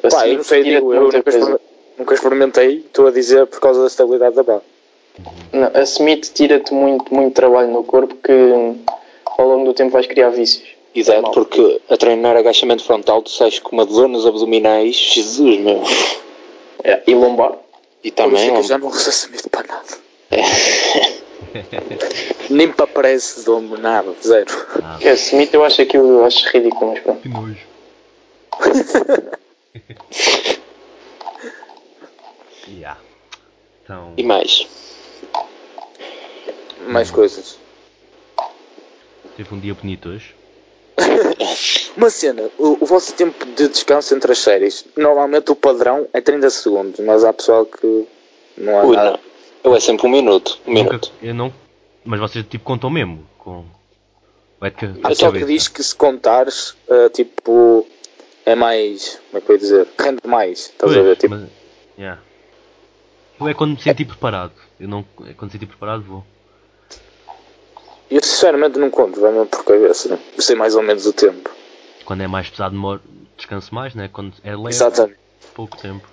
A 0.04 0.08
Pá, 0.10 0.28
eu 0.28 0.36
não 0.36 0.44
sei, 0.44 0.62
digo, 0.62 0.94
eu 0.94 1.02
muita 1.10 1.16
nunca, 1.16 1.60
nunca 1.98 2.14
experimentei, 2.14 2.76
estou 2.86 3.08
a 3.08 3.10
dizer 3.10 3.44
por 3.46 3.58
causa 3.58 3.80
da 3.80 3.88
estabilidade 3.88 4.36
da 4.36 4.44
barra. 4.44 4.62
Não, 5.52 5.68
a 5.74 5.82
Smith 5.82 6.30
tira-te 6.32 6.72
muito, 6.72 7.12
muito 7.12 7.34
trabalho 7.34 7.72
no 7.72 7.82
corpo 7.82 8.14
que 8.22 8.76
ao 9.36 9.48
longo 9.48 9.64
do 9.64 9.74
tempo 9.74 9.90
vais 9.90 10.06
criar 10.06 10.30
vícios. 10.30 10.68
Exato, 10.94 11.22
Mal. 11.22 11.32
porque 11.32 11.80
a 11.90 11.96
treinar 11.96 12.36
agachamento 12.36 12.84
frontal 12.84 13.22
tu 13.22 13.30
sais 13.30 13.58
com 13.58 13.74
uma 13.74 13.84
dor 13.84 14.06
nos 14.06 14.24
abdominais, 14.24 14.94
Jesus 14.94 15.58
meu. 15.58 15.82
É, 16.84 17.02
e 17.04 17.12
lombar. 17.12 17.58
E 18.02 18.10
também, 18.10 18.48
é 18.48 18.52
que 18.52 18.58
eu 18.58 18.62
já 18.62 18.78
não 18.78 18.88
uso 18.88 19.10
Smith 19.10 19.48
para 19.50 19.66
nada. 19.66 19.98
Nem 22.50 22.70
para 22.72 22.86
prece 22.86 23.44
dou-me 23.44 23.76
nada, 23.78 24.14
zero. 24.22 24.46
Ah, 24.82 24.98
É, 25.00 25.12
Smith 25.14 25.52
eu 25.52 25.64
acho 25.64 25.82
aquilo 25.82 26.08
eu 26.08 26.24
acho 26.24 26.48
ridículo, 26.48 26.92
mas 26.92 27.02
pronto. 27.02 27.20
que 27.22 27.28
nojo. 27.28 27.66
yeah. 32.68 33.00
Então, 33.82 34.14
e 34.16 34.22
mais. 34.22 34.66
mais 36.86 37.10
coisas. 37.10 37.58
Teve 39.36 39.54
um 39.54 39.60
dia 39.60 39.74
bonito 39.74 40.08
hoje. 40.08 40.34
Uma 41.96 42.10
cena, 42.10 42.48
o, 42.58 42.78
o 42.82 42.86
vosso 42.86 43.12
tempo 43.14 43.44
de 43.44 43.68
descanso 43.68 44.14
entre 44.14 44.32
as 44.32 44.38
séries, 44.38 44.84
normalmente 44.96 45.50
o 45.50 45.56
padrão 45.56 46.08
é 46.12 46.20
30 46.20 46.50
segundos, 46.50 47.00
mas 47.00 47.24
há 47.24 47.32
pessoal 47.32 47.66
que 47.66 48.06
não 48.56 48.78
há 48.78 48.84
Ui, 48.84 48.96
nada. 48.96 49.10
não. 49.12 49.18
Eu 49.64 49.76
é 49.76 49.80
sempre 49.80 50.06
um 50.06 50.10
minuto. 50.10 50.58
Um 50.66 50.72
Nunca- 50.74 50.84
minuto. 50.90 51.12
eu 51.22 51.34
não. 51.34 51.52
Mas 52.04 52.20
vocês 52.20 52.44
tipo 52.48 52.64
contam 52.64 52.88
mesmo. 52.90 53.26
Com. 53.38 53.64
Vai 54.60 54.70
de 54.70 55.00
Há 55.02 55.08
pessoal 55.08 55.32
que 55.32 55.44
diz 55.44 55.68
que 55.68 55.82
se 55.82 55.94
contares, 55.94 56.74
ah, 56.88 57.10
tipo, 57.12 57.86
é 58.46 58.54
mais, 58.54 59.20
como 59.30 59.38
é 59.38 59.40
que 59.40 59.50
eu 59.50 59.54
ia 59.54 59.60
dizer, 59.60 59.88
rende 59.98 60.20
mais, 60.26 60.58
estás 60.60 60.92
a 60.92 60.94
Pois, 60.94 61.06
ver? 61.06 61.16
Tipo, 61.16 61.34
mas- 61.34 61.48
yeah. 61.98 62.20
Eu 63.40 63.48
é 63.48 63.54
quando 63.54 63.72
me 63.72 63.80
senti 63.82 64.04
preparado. 64.04 64.52
Eu 64.80 64.88
não. 64.88 65.04
É 65.26 65.32
quando 65.34 65.50
me 65.50 65.52
senti 65.52 65.66
preparado 65.66 66.02
vou. 66.02 66.24
eu 68.10 68.22
sinceramente 68.22 68.78
não 68.78 68.90
conto, 68.90 69.20
vai 69.20 69.30
mesmo 69.32 69.46
por 69.46 69.64
cabeça, 69.64 70.18
eu 70.36 70.42
sei 70.42 70.56
mais 70.56 70.74
ou 70.74 70.82
menos 70.82 71.06
o 71.06 71.12
tempo. 71.12 71.50
Quando 72.08 72.22
é 72.22 72.26
mais 72.26 72.48
pesado 72.48 72.70
demoro, 72.74 73.02
descanso 73.36 73.74
mais, 73.74 73.94
né? 73.94 74.08
Quando 74.10 74.32
é 74.42 74.56
leve, 74.56 74.68
Exatamente. 74.70 75.18
pouco 75.54 75.76
tempo. 75.76 76.08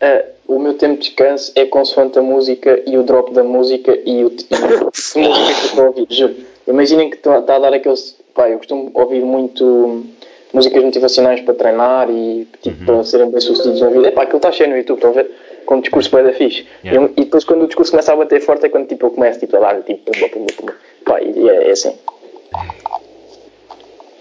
Ah, 0.00 0.24
o 0.46 0.58
meu 0.58 0.72
tempo 0.72 0.94
de 0.94 1.08
descanso 1.08 1.52
é 1.54 1.66
consoante 1.66 2.18
a 2.18 2.22
música 2.22 2.82
e 2.86 2.96
o 2.96 3.02
drop 3.02 3.34
da 3.34 3.44
música 3.44 3.94
e 4.06 4.24
o 4.24 4.30
tipo 4.30 4.54
de 4.56 4.62
música 4.72 4.90
que 5.12 5.20
eu 5.20 5.66
estou 5.66 5.84
a 5.84 5.88
ouvir. 5.88 6.46
Imaginem 6.66 7.10
que 7.10 7.16
está 7.16 7.36
a 7.36 7.40
dar 7.40 7.74
aqueles. 7.74 8.16
Pá, 8.34 8.48
eu 8.48 8.56
costumo 8.56 8.90
ouvir 8.94 9.20
muito 9.20 10.06
músicas 10.54 10.82
motivacionais 10.82 11.42
para 11.42 11.52
treinar 11.52 12.08
e 12.10 12.48
tipo, 12.62 12.86
para 12.86 13.04
serem 13.04 13.30
bem 13.30 13.40
sucedidos 13.42 13.82
na 13.82 13.90
vida. 13.90 14.08
Epá, 14.08 14.22
aquilo 14.22 14.38
está 14.38 14.50
cheio 14.50 14.70
no 14.70 14.78
YouTube, 14.78 14.96
estão 14.96 15.10
a 15.10 15.14
ver? 15.14 15.30
Com 15.66 15.74
um 15.74 15.80
discurso 15.82 16.10
bem 16.10 16.24
da 16.24 16.32
fixe. 16.32 16.66
Yeah. 16.82 17.02
Eu- 17.06 17.12
e 17.18 17.24
depois 17.26 17.44
quando 17.44 17.64
o 17.64 17.66
discurso 17.66 17.90
começa 17.90 18.14
a 18.14 18.16
bater 18.16 18.40
forte 18.40 18.64
é 18.64 18.70
quando 18.70 18.86
tipo, 18.88 19.04
eu 19.04 19.10
começo 19.10 19.38
tipo, 19.40 19.54
a 19.58 19.60
dar 19.60 19.82
tipo 19.82 20.10
pumba, 20.10 20.28
pumba, 20.30 20.52
pumba. 20.56 20.74
Pá, 21.04 21.20
e 21.20 21.50
é, 21.50 21.68
é 21.68 21.70
assim. 21.72 21.92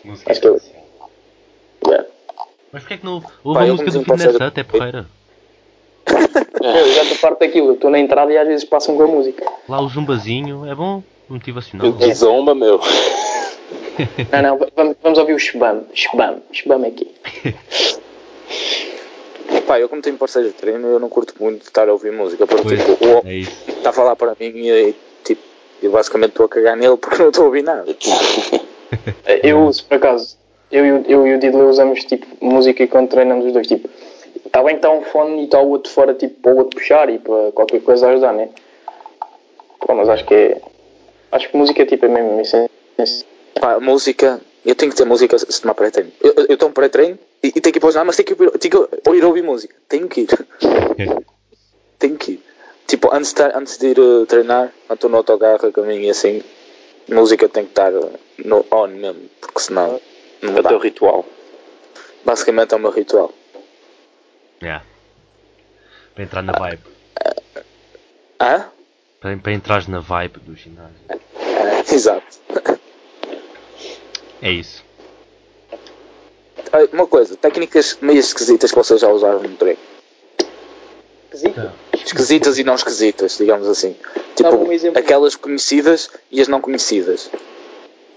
Música 0.04 0.32
Acho 0.32 0.42
que 0.42 0.48
eu- 0.48 0.58
Yeah. 0.58 0.77
Mas 2.72 2.84
porquê 2.84 2.96
é 2.96 2.98
que 2.98 3.06
não. 3.06 3.24
Houve 3.44 3.60
Pá, 3.60 3.66
a 3.66 3.68
música 3.68 3.92
do 3.92 4.00
Fitness 4.00 4.36
Hut, 4.36 4.60
é 4.60 4.64
porreira. 4.64 5.06
Eu 6.62 6.94
já 6.94 7.04
estou 7.04 7.18
farto 7.18 7.40
daquilo, 7.40 7.68
eu 7.68 7.74
estou 7.74 7.90
na 7.90 8.00
entrada 8.00 8.32
e 8.32 8.38
às 8.38 8.48
vezes 8.48 8.66
passam 8.66 8.96
com 8.96 9.04
a 9.04 9.08
música. 9.08 9.46
Lá 9.68 9.82
o 9.82 9.88
zumbazinho 9.88 10.66
é 10.66 10.74
bom, 10.74 11.04
motivacional. 11.30 11.92
De 11.92 12.14
zomba, 12.14 12.56
meu. 12.56 12.80
Não, 14.32 14.42
não, 14.42 14.68
vamos, 14.76 14.96
vamos 15.02 15.18
ouvir 15.18 15.34
o 15.34 15.40
Shbam. 15.40 15.84
Shbam, 15.92 16.38
Shbam 16.52 16.86
é 16.86 16.88
aqui. 16.90 17.12
Pá, 19.66 19.80
eu 19.80 19.90
como 19.90 20.02
tenho 20.02 20.18
parceiro 20.18 20.50
de 20.50 20.54
treino, 20.54 20.88
eu 20.88 21.00
não 21.00 21.10
curto 21.10 21.34
muito 21.40 21.64
estar 21.64 21.90
a 21.90 21.92
ouvir 21.92 22.12
música, 22.12 22.46
porque 22.46 22.64
Pois, 22.64 22.86
tipo, 22.86 23.06
o 23.06 23.28
é 23.28 23.40
está 23.40 23.90
a 23.90 23.94
falar 23.94 24.16
para 24.16 24.36
mim 24.40 24.52
e, 24.56 24.96
tipo, 25.24 25.42
eu 25.82 25.92
basicamente 25.92 26.30
estou 26.30 26.46
a 26.46 26.50
cagar 26.50 26.78
nele 26.78 26.96
porque 26.96 27.18
não 27.18 27.30
estou 27.30 27.44
a 27.44 27.48
ouvir 27.48 27.64
nada. 27.64 27.86
Eu 29.44 29.66
uso, 29.66 29.84
por 29.86 29.96
acaso, 29.96 30.37
eu, 30.72 30.86
e 30.86 30.92
o- 30.92 31.06
eu 31.08 31.28
e 31.28 31.34
o 31.36 31.40
Diddley 31.40 31.66
usamos 31.66 32.04
tipo 32.04 32.26
música 32.42 32.84
e 32.84 32.88
quando 32.88 33.10
treinamos 33.10 33.46
os 33.46 33.54
dois, 33.54 33.68
tipo, 33.68 33.90
está 34.46 34.62
bem 34.64 34.76
que 34.76 34.80
está 34.80 34.92
um 34.92 35.02
fone 35.04 35.42
e 35.42 35.46
está 35.46 35.60
o 35.60 35.70
outro 35.70 35.92
fora, 35.92 36.14
tipo, 36.14 36.36
para 36.42 36.54
o 36.54 36.58
outro 36.58 36.80
puxar 36.80 37.10
e 37.10 37.20
para 37.20 37.52
qualquer 37.54 37.82
coisa 37.82 38.10
ajudar, 38.10 38.34
né? 38.34 38.50
Pô, 39.80 39.94
mas 39.94 40.10
acho 40.10 40.26
que 40.26 40.34
é. 40.34 40.62
Acho 41.32 41.50
que 41.50 41.58
música 41.58 41.86
tipo, 41.86 42.06
é 42.06 42.10
mesmo 42.10 42.42
isso. 42.42 42.70
Pá, 43.60 43.80
música, 43.80 44.40
eu 44.66 44.76
tenho 44.76 44.92
que 44.92 44.98
ter 44.98 45.06
música 45.06 45.38
se 45.38 45.62
tomar 45.62 45.74
pré-treino. 45.74 46.12
Eu 46.22 46.34
eu 46.50 46.54
estou 46.54 46.70
um 46.70 46.72
pré-treino 46.72 47.18
e, 47.44 47.48
e 47.50 47.62
tenho 47.62 47.72
que 47.74 47.78
ir 47.78 47.80
para 47.80 47.88
o 47.88 47.92
ginásio, 47.92 48.08
mas 48.08 48.16
tenho 48.16 48.28
que, 48.28 48.44
ir, 48.44 48.52
tenho 48.60 48.88
que 49.04 49.12
ir 49.18 49.26
ouvir 49.26 49.44
música. 49.44 49.76
Tenho 49.88 50.08
que 50.08 50.22
ir. 50.22 50.28
tenho 52.00 52.18
que 52.18 52.32
ir. 52.34 52.44
Tipo, 52.88 53.14
antes 53.14 53.34
de, 53.34 53.44
antes 53.44 53.78
de 53.78 53.88
ir 53.88 54.00
uh, 54.00 54.26
treinar, 54.26 54.72
estou 54.90 55.10
no 55.10 55.18
autocarro 55.18 55.68
a 55.68 55.72
caminho 55.72 56.04
e 56.04 56.10
assim, 56.10 56.42
música 57.10 57.50
tem 57.50 57.66
que 57.66 57.72
estar 57.72 57.92
no 57.92 58.66
on 58.72 58.88
mesmo, 58.88 59.24
porque 59.42 59.60
senão 59.60 60.00
não 60.42 60.58
É 60.58 60.60
o 60.60 60.64
teu 60.64 60.78
ritual. 60.80 61.26
Basicamente 62.26 62.74
é 62.74 62.78
o 62.78 62.80
meu 62.80 62.92
ritual. 62.92 63.34
Yeah. 64.62 64.84
Para 66.14 66.24
entrar 66.24 66.42
na 66.42 66.54
vibe. 66.54 66.82
Hã? 68.40 68.66
Para, 69.20 69.38
para 69.38 69.54
entrares 69.54 69.88
na 69.88 70.00
vibe 70.00 70.40
do 70.40 70.56
ginásio. 70.56 70.96
É, 71.10 71.94
exato. 71.94 72.40
É 74.42 74.52
isso. 74.52 74.86
Uma 76.92 77.08
coisa, 77.08 77.36
técnicas 77.38 77.98
meio 78.02 78.20
esquisitas 78.20 78.72
que 78.72 78.78
vocês 78.78 79.02
já 79.02 79.10
usaram 79.10 79.42
no 79.42 79.56
treino. 79.56 79.80
Esquisitas 81.94 82.58
e 82.58 82.64
não 82.64 82.76
esquisitas, 82.76 83.38
digamos 83.38 83.68
assim. 83.68 83.96
Tipo, 84.36 84.68
aquelas 84.98 85.36
conhecidas 85.36 86.10
e 86.32 86.42
as 86.42 86.48
não 86.48 86.62
conhecidas. 86.62 87.30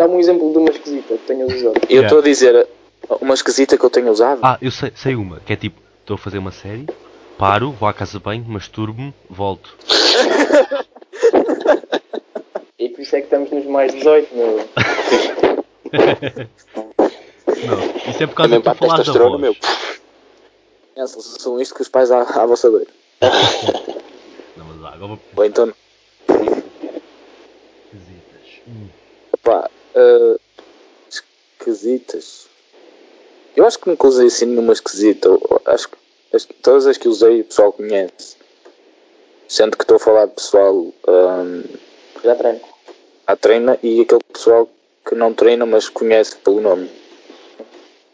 Dá-me 0.01 0.15
um 0.15 0.19
exemplo 0.19 0.51
de 0.51 0.57
uma 0.57 0.71
esquisita 0.71 1.15
que 1.19 1.27
tenhas 1.27 1.53
usado. 1.53 1.77
Eu 1.83 2.01
Yeah. 2.01 2.07
estou 2.07 2.21
a 2.21 2.23
dizer 2.23 2.67
uma 3.21 3.35
esquisita 3.35 3.77
que 3.77 3.85
eu 3.85 3.91
tenho 3.91 4.11
usado. 4.11 4.41
Ah, 4.43 4.57
eu 4.63 4.71
sei, 4.71 4.91
sei 4.97 5.15
uma, 5.15 5.41
que 5.41 5.53
é 5.53 5.57
tipo, 5.57 5.79
estou 6.01 6.15
a 6.15 6.19
fazer 6.19 6.39
uma 6.39 6.51
série, 6.53 6.87
paro, 7.37 7.73
vou 7.73 7.87
à 7.87 7.93
casa 7.93 8.13
de 8.17 8.25
banho, 8.25 8.43
masturbo-me, 8.49 9.13
volto. 9.29 9.77
E 12.79 12.89
por 12.89 13.03
isso 13.03 13.15
é 13.15 13.21
que 13.21 13.27
estamos 13.27 13.51
nos 13.51 13.67
mais 13.67 13.93
18, 13.93 14.35
meu. 14.35 14.67
Não, 17.67 18.11
isso 18.11 18.23
é 18.23 18.27
por 18.27 18.35
causa 18.37 18.59
tu 18.59 18.71
a 18.71 18.75
falaste 18.75 19.13
da 19.13 19.13
voz. 19.13 19.39
meu. 19.39 19.55
Essas 20.97 21.25
são 21.43 21.61
isto 21.61 21.75
que 21.75 21.83
os 21.83 21.89
pais 21.91 22.11
à, 22.11 22.23
à 22.23 22.47
vossa 22.47 22.71
beira. 22.71 22.87
Não, 24.57 24.65
mas 24.65 24.79
vá, 24.79 24.95
agora 24.95 25.09
vou 25.09 25.19
Ou 25.37 25.45
então, 25.45 25.71
Esquisitas. 27.93 28.63
Hum. 28.67 28.89
Pá, 29.51 29.71
ah, 29.97 30.37
esquisitas. 31.09 32.47
Eu 33.57 33.67
acho 33.67 33.79
que 33.81 33.89
nunca 33.89 34.07
usei 34.07 34.27
assim 34.29 34.47
nenhuma 34.47 34.73
esquisita. 34.73 35.29
Eu 35.29 35.61
Acho 35.67 35.89
que 35.89 35.97
as- 36.33 36.47
todas 36.63 36.87
as 36.87 36.97
que 36.97 37.09
usei 37.09 37.41
o 37.41 37.45
pessoal 37.45 37.73
conhece. 37.73 38.37
Sendo 39.49 39.77
que 39.77 39.83
estou 39.83 39.97
a 39.97 40.01
falar 40.01 40.27
de 40.27 40.35
pessoal 40.35 40.87
ahm, 41.09 41.63
Já 42.23 42.35
treino. 42.37 42.61
à 43.27 43.37
treina 43.37 43.79
e 43.83 44.01
aquele 44.03 44.21
pessoal 44.33 44.69
que 45.07 45.15
não 45.17 45.35
treina 45.35 45.67
mas 45.67 45.89
conhece 45.89 46.37
pelo 46.37 46.61
nome. 46.61 46.89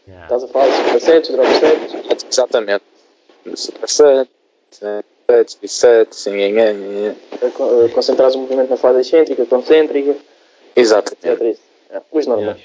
Yeah. 0.07 0.23
Estás 0.25 0.43
a 0.43 0.47
falar 0.47 0.67
de 0.69 0.75
supersets, 0.77 1.29
drop 1.29 1.47
sets. 1.59 2.25
Exatamente. 2.31 2.83
Superset, 3.55 4.29
sets, 4.71 5.55
bisets, 5.61 6.25
nhanhã, 6.27 6.73
eh, 7.41 7.89
Concentrares 7.93 8.35
o 8.35 8.39
movimento 8.39 8.69
na 8.69 8.77
fase 8.77 9.01
excêntrica, 9.01 9.45
concêntrica, 9.45 10.15
Exatamente. 10.77 11.51
Isso. 11.51 11.61
É, 11.89 12.01
Os 12.11 12.27
normais. 12.27 12.61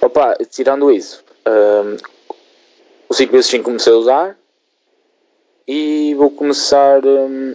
Opa, 0.00 0.36
tirando 0.50 0.92
isso, 0.92 1.24
hum, 1.46 1.96
o 3.08 3.14
5 3.14 3.32
vezes 3.32 3.50
5 3.50 3.64
comecei 3.64 3.92
a 3.92 3.96
usar 3.96 4.38
e 5.66 6.14
vou 6.14 6.30
começar 6.30 7.04
hum, 7.04 7.54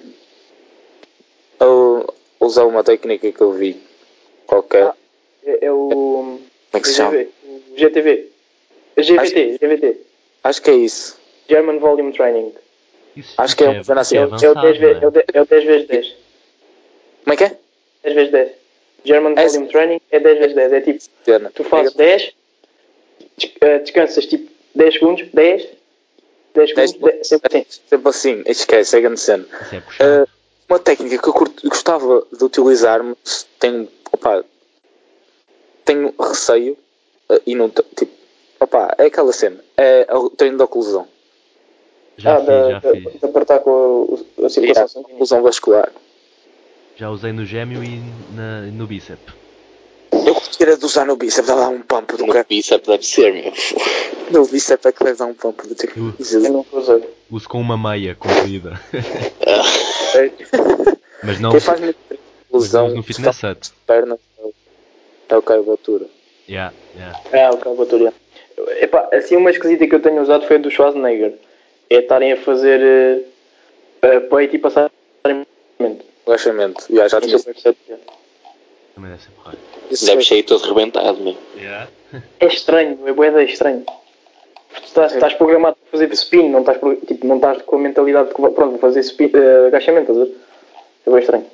a 1.59 2.45
usar 2.45 2.65
uma 2.65 2.83
técnica 2.83 3.31
que 3.31 3.41
eu 3.41 3.53
vi 3.53 3.79
qualquer. 4.47 4.87
Ah. 4.87 4.95
É, 5.45 5.65
é 5.65 5.71
o. 5.71 5.87
Como 5.87 6.41
é 6.73 6.79
que 6.79 6.87
se 6.87 6.95
chama? 6.95 7.25
GTV. 7.77 8.29
É 8.95 9.01
GVT, 9.01 9.57
GVT. 9.59 9.97
Acho 10.43 10.61
que 10.61 10.71
é 10.71 10.75
isso. 10.75 11.17
German 11.47 11.79
Volume 11.79 12.11
Training. 12.11 12.53
Isso, 13.15 13.33
Acho 13.37 13.55
que 13.55 13.63
é 13.63 13.79
assim, 13.79 14.17
é 14.17 14.19
é 14.19 14.21
É 14.21 14.23
avançado, 14.23 14.61
10 14.61 14.77
vezes, 14.77 15.01
não 15.01 15.03
é 15.03 15.07
o 15.07 15.11
10 15.11 15.25
é 15.33 15.41
o 15.41 15.45
10 15.45 15.63
vezes 15.63 15.87
10. 15.87 16.15
Como 17.23 17.33
é 17.33 17.37
que 17.37 17.43
é? 17.43 17.57
10 18.03 18.15
vezes 18.15 18.31
10. 18.31 18.58
German 19.05 19.33
É 19.37 19.47
Volume 19.47 19.67
Training 19.67 20.01
é 20.11 20.19
10 20.19 20.39
vezes 20.39 20.55
10. 20.55 20.73
É 20.73 20.81
tipo, 20.81 20.99
Cena. 21.25 21.51
tu 21.55 21.63
fazes 21.63 21.93
10, 21.93 22.33
des- 23.37 23.51
eh, 23.61 23.79
descansas 23.79 24.25
tipo 24.25 24.51
10 24.75 24.93
segundos, 24.95 25.27
10, 25.33 25.67
10 26.53 26.75
Dez 26.75 26.91
segundos, 26.91 27.13
10, 27.15 27.27
sempre 27.27 27.57
assim. 27.57 27.65
Sempre 27.89 28.09
assim, 28.09 28.43
esquece, 28.45 28.97
é 28.97 29.01
grande 29.01 29.19
cena. 29.19 29.45
É. 29.99 30.23
Uh, 30.23 30.27
uma 30.69 30.79
técnica 30.79 31.17
que 31.21 31.27
eu 31.29 31.33
curto- 31.33 31.67
gostava 31.67 32.25
de 32.31 32.43
utilizar, 32.43 33.03
mas 33.03 33.47
tenho, 33.59 33.87
opa, 34.11 34.43
tenho 35.85 36.13
receio 36.19 36.77
uh, 37.29 37.39
e 37.45 37.55
não 37.55 37.69
tipo, 37.69 38.11
opa, 38.59 38.93
é 38.97 39.05
aquela 39.05 39.33
cena, 39.33 39.63
é 39.77 40.05
o 40.15 40.29
treino 40.29 40.57
da 40.57 40.65
oclusão, 40.65 41.07
já 42.17 42.35
ah, 42.35 42.37
fiz, 42.39 42.45
da, 42.47 42.69
já 42.71 42.79
da- 42.79 42.91
fiz. 42.91 43.19
de 43.19 43.25
apertar 43.25 43.59
com 43.59 44.19
a, 44.41 44.45
a 44.45 44.49
circulação 44.49 44.61
Yeah, 44.61 44.87
sanguínea. 44.87 45.15
oclusão 45.15 45.41
vascular. 45.41 45.91
Já 46.99 47.09
usei 47.09 47.31
no 47.31 47.45
gêmeo 47.45 47.81
e 47.81 47.97
na, 48.35 48.61
no 48.63 48.85
bíceps. 48.85 49.33
Eu 50.11 50.33
gostaria 50.33 50.75
de 50.77 50.83
usar 50.85 51.05
no 51.05 51.15
bíceps, 51.15 51.47
dá 51.47 51.55
lá 51.55 51.69
um 51.69 51.81
pump 51.81 52.17
do 52.17 52.25
No 52.25 52.33
cara. 52.33 52.45
bíceps 52.47 52.85
deve 52.87 53.05
ser, 53.05 53.31
meu. 53.33 53.53
No 54.31 54.45
bíceps 54.45 54.85
é 54.85 54.91
que 54.91 55.01
vai 55.03 55.15
dar 55.15 55.25
um 55.27 55.33
pump 55.33 55.65
do 55.65 55.75
tipo. 55.75 55.97
Uh. 55.97 56.13
Eu 56.19 56.51
nunca 56.51 56.75
usei. 56.75 57.01
Uso 57.29 57.47
com 57.47 57.61
uma 57.61 57.77
meia 57.77 58.15
comprida. 58.15 58.73
Mas 61.23 61.39
não 61.39 61.51
Quem 61.51 61.59
faz 61.61 61.79
oclusão, 62.49 62.87
uso 62.87 62.95
no 62.97 63.03
fitness 63.03 63.43
hut. 63.43 63.71
pernas, 63.87 64.19
é 64.37 64.41
o- 64.43 64.53
é 65.29 65.37
o 65.37 65.41
carvatura. 65.41 66.05
Yeah, 66.49 66.73
yeah. 66.95 67.17
Ah, 67.33 67.51
ok, 67.53 67.73
vou 67.75 67.83
aturar. 67.85 68.13
Epá, 68.81 69.07
assim 69.13 69.37
uma 69.37 69.51
esquisita 69.51 69.87
que 69.87 69.95
eu 69.95 70.01
tenho 70.01 70.21
usado 70.21 70.45
foi 70.47 70.57
a 70.57 70.59
do 70.59 70.69
Schwarzenegger. 70.71 71.35
É 71.89 71.99
estarem 71.99 72.33
a 72.33 72.37
fazer 72.37 73.23
uh, 74.03 74.21
peito 74.35 74.55
e 74.55 74.59
passar 74.59 74.89
movimento. 75.79 76.08
Agachamento. 76.29 76.85
Já, 76.93 77.07
já 77.07 77.21
tinha 77.21 77.35
é 77.35 77.97
Também 78.95 79.11
deve 79.11 79.21
ser 79.23 79.29
porra. 79.31 79.55
isso 79.91 80.05
Deve 80.05 80.21
é- 80.21 80.25
sair 80.25 80.43
todo 80.43 80.63
rebentado, 80.67 81.19
meu. 81.21 81.37
É 82.39 82.45
estranho, 82.45 83.07
é 83.07 83.13
bué 83.13 83.29
de 83.31 83.51
estranho. 83.51 83.83
Tu 83.85 84.83
Estás, 84.85 85.13
estás 85.13 85.33
programado 85.33 85.75
para 85.77 85.91
fazer 85.99 86.11
spin, 86.13 86.49
não 86.49 86.59
estás, 86.61 86.77
tipo, 87.07 87.25
não 87.25 87.37
estás 87.37 87.61
com 87.63 87.75
a 87.75 87.79
mentalidade 87.79 88.29
de 88.29 88.35
que, 88.35 88.41
pronto, 88.41 88.69
vou 88.71 88.77
fazer 88.79 88.99
spin, 89.01 89.31
eh, 89.33 89.67
agachamento, 89.67 90.11
estás 90.11 90.17
a 90.17 90.25
ver? 90.25 90.37
É 91.05 91.09
bem 91.11 91.19
estranho. 91.19 91.45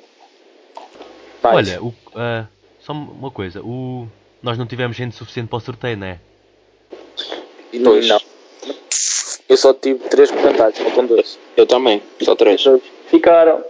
Olha, 1.42 1.82
o, 1.82 1.94
ah, 2.14 2.46
só 2.80 2.92
uma 2.92 3.30
coisa. 3.30 3.62
O, 3.62 4.06
nós 4.42 4.58
não 4.58 4.66
tivemos 4.66 4.96
gente 4.96 5.14
suficiente 5.16 5.48
para 5.48 5.56
o 5.56 5.60
sorteio, 5.60 5.96
não 5.96 6.06
é? 6.08 6.18
E 7.72 7.78
não, 7.78 7.92
Pois. 7.92 8.06
não. 8.08 8.20
Eu 9.48 9.56
só 9.56 9.72
tive 9.72 10.08
três 10.08 10.30
comentários, 10.30 10.78
faltam 10.78 11.06
dois. 11.06 11.38
Eu 11.56 11.66
também, 11.66 12.02
só 12.20 12.34
três. 12.34 12.62
Ficaram. 13.08 13.64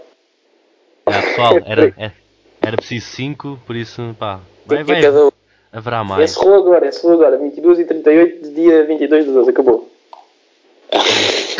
Pessoal, 1.37 1.61
era, 1.67 1.95
é- 1.99 2.13
era 2.61 2.77
preciso 2.77 3.07
5, 3.07 3.61
por 3.67 3.77
isso, 3.77 4.17
pá, 4.19 4.41
vai, 4.65 4.79
que 4.79 4.85
vai, 4.85 5.03
cada 5.03 5.33
haverá 5.73 6.03
mais. 6.03 6.31
Encerrou 6.31 6.55
agora, 6.55 6.89
encerrou 6.89 7.13
agora, 7.13 7.39
22 7.39 7.81
e 7.81 7.85
38 7.85 8.43
de 8.43 8.55
dia 8.55 8.85
22 8.87 9.25
de 9.27 9.33
12, 9.33 9.51
acabou. 9.51 9.93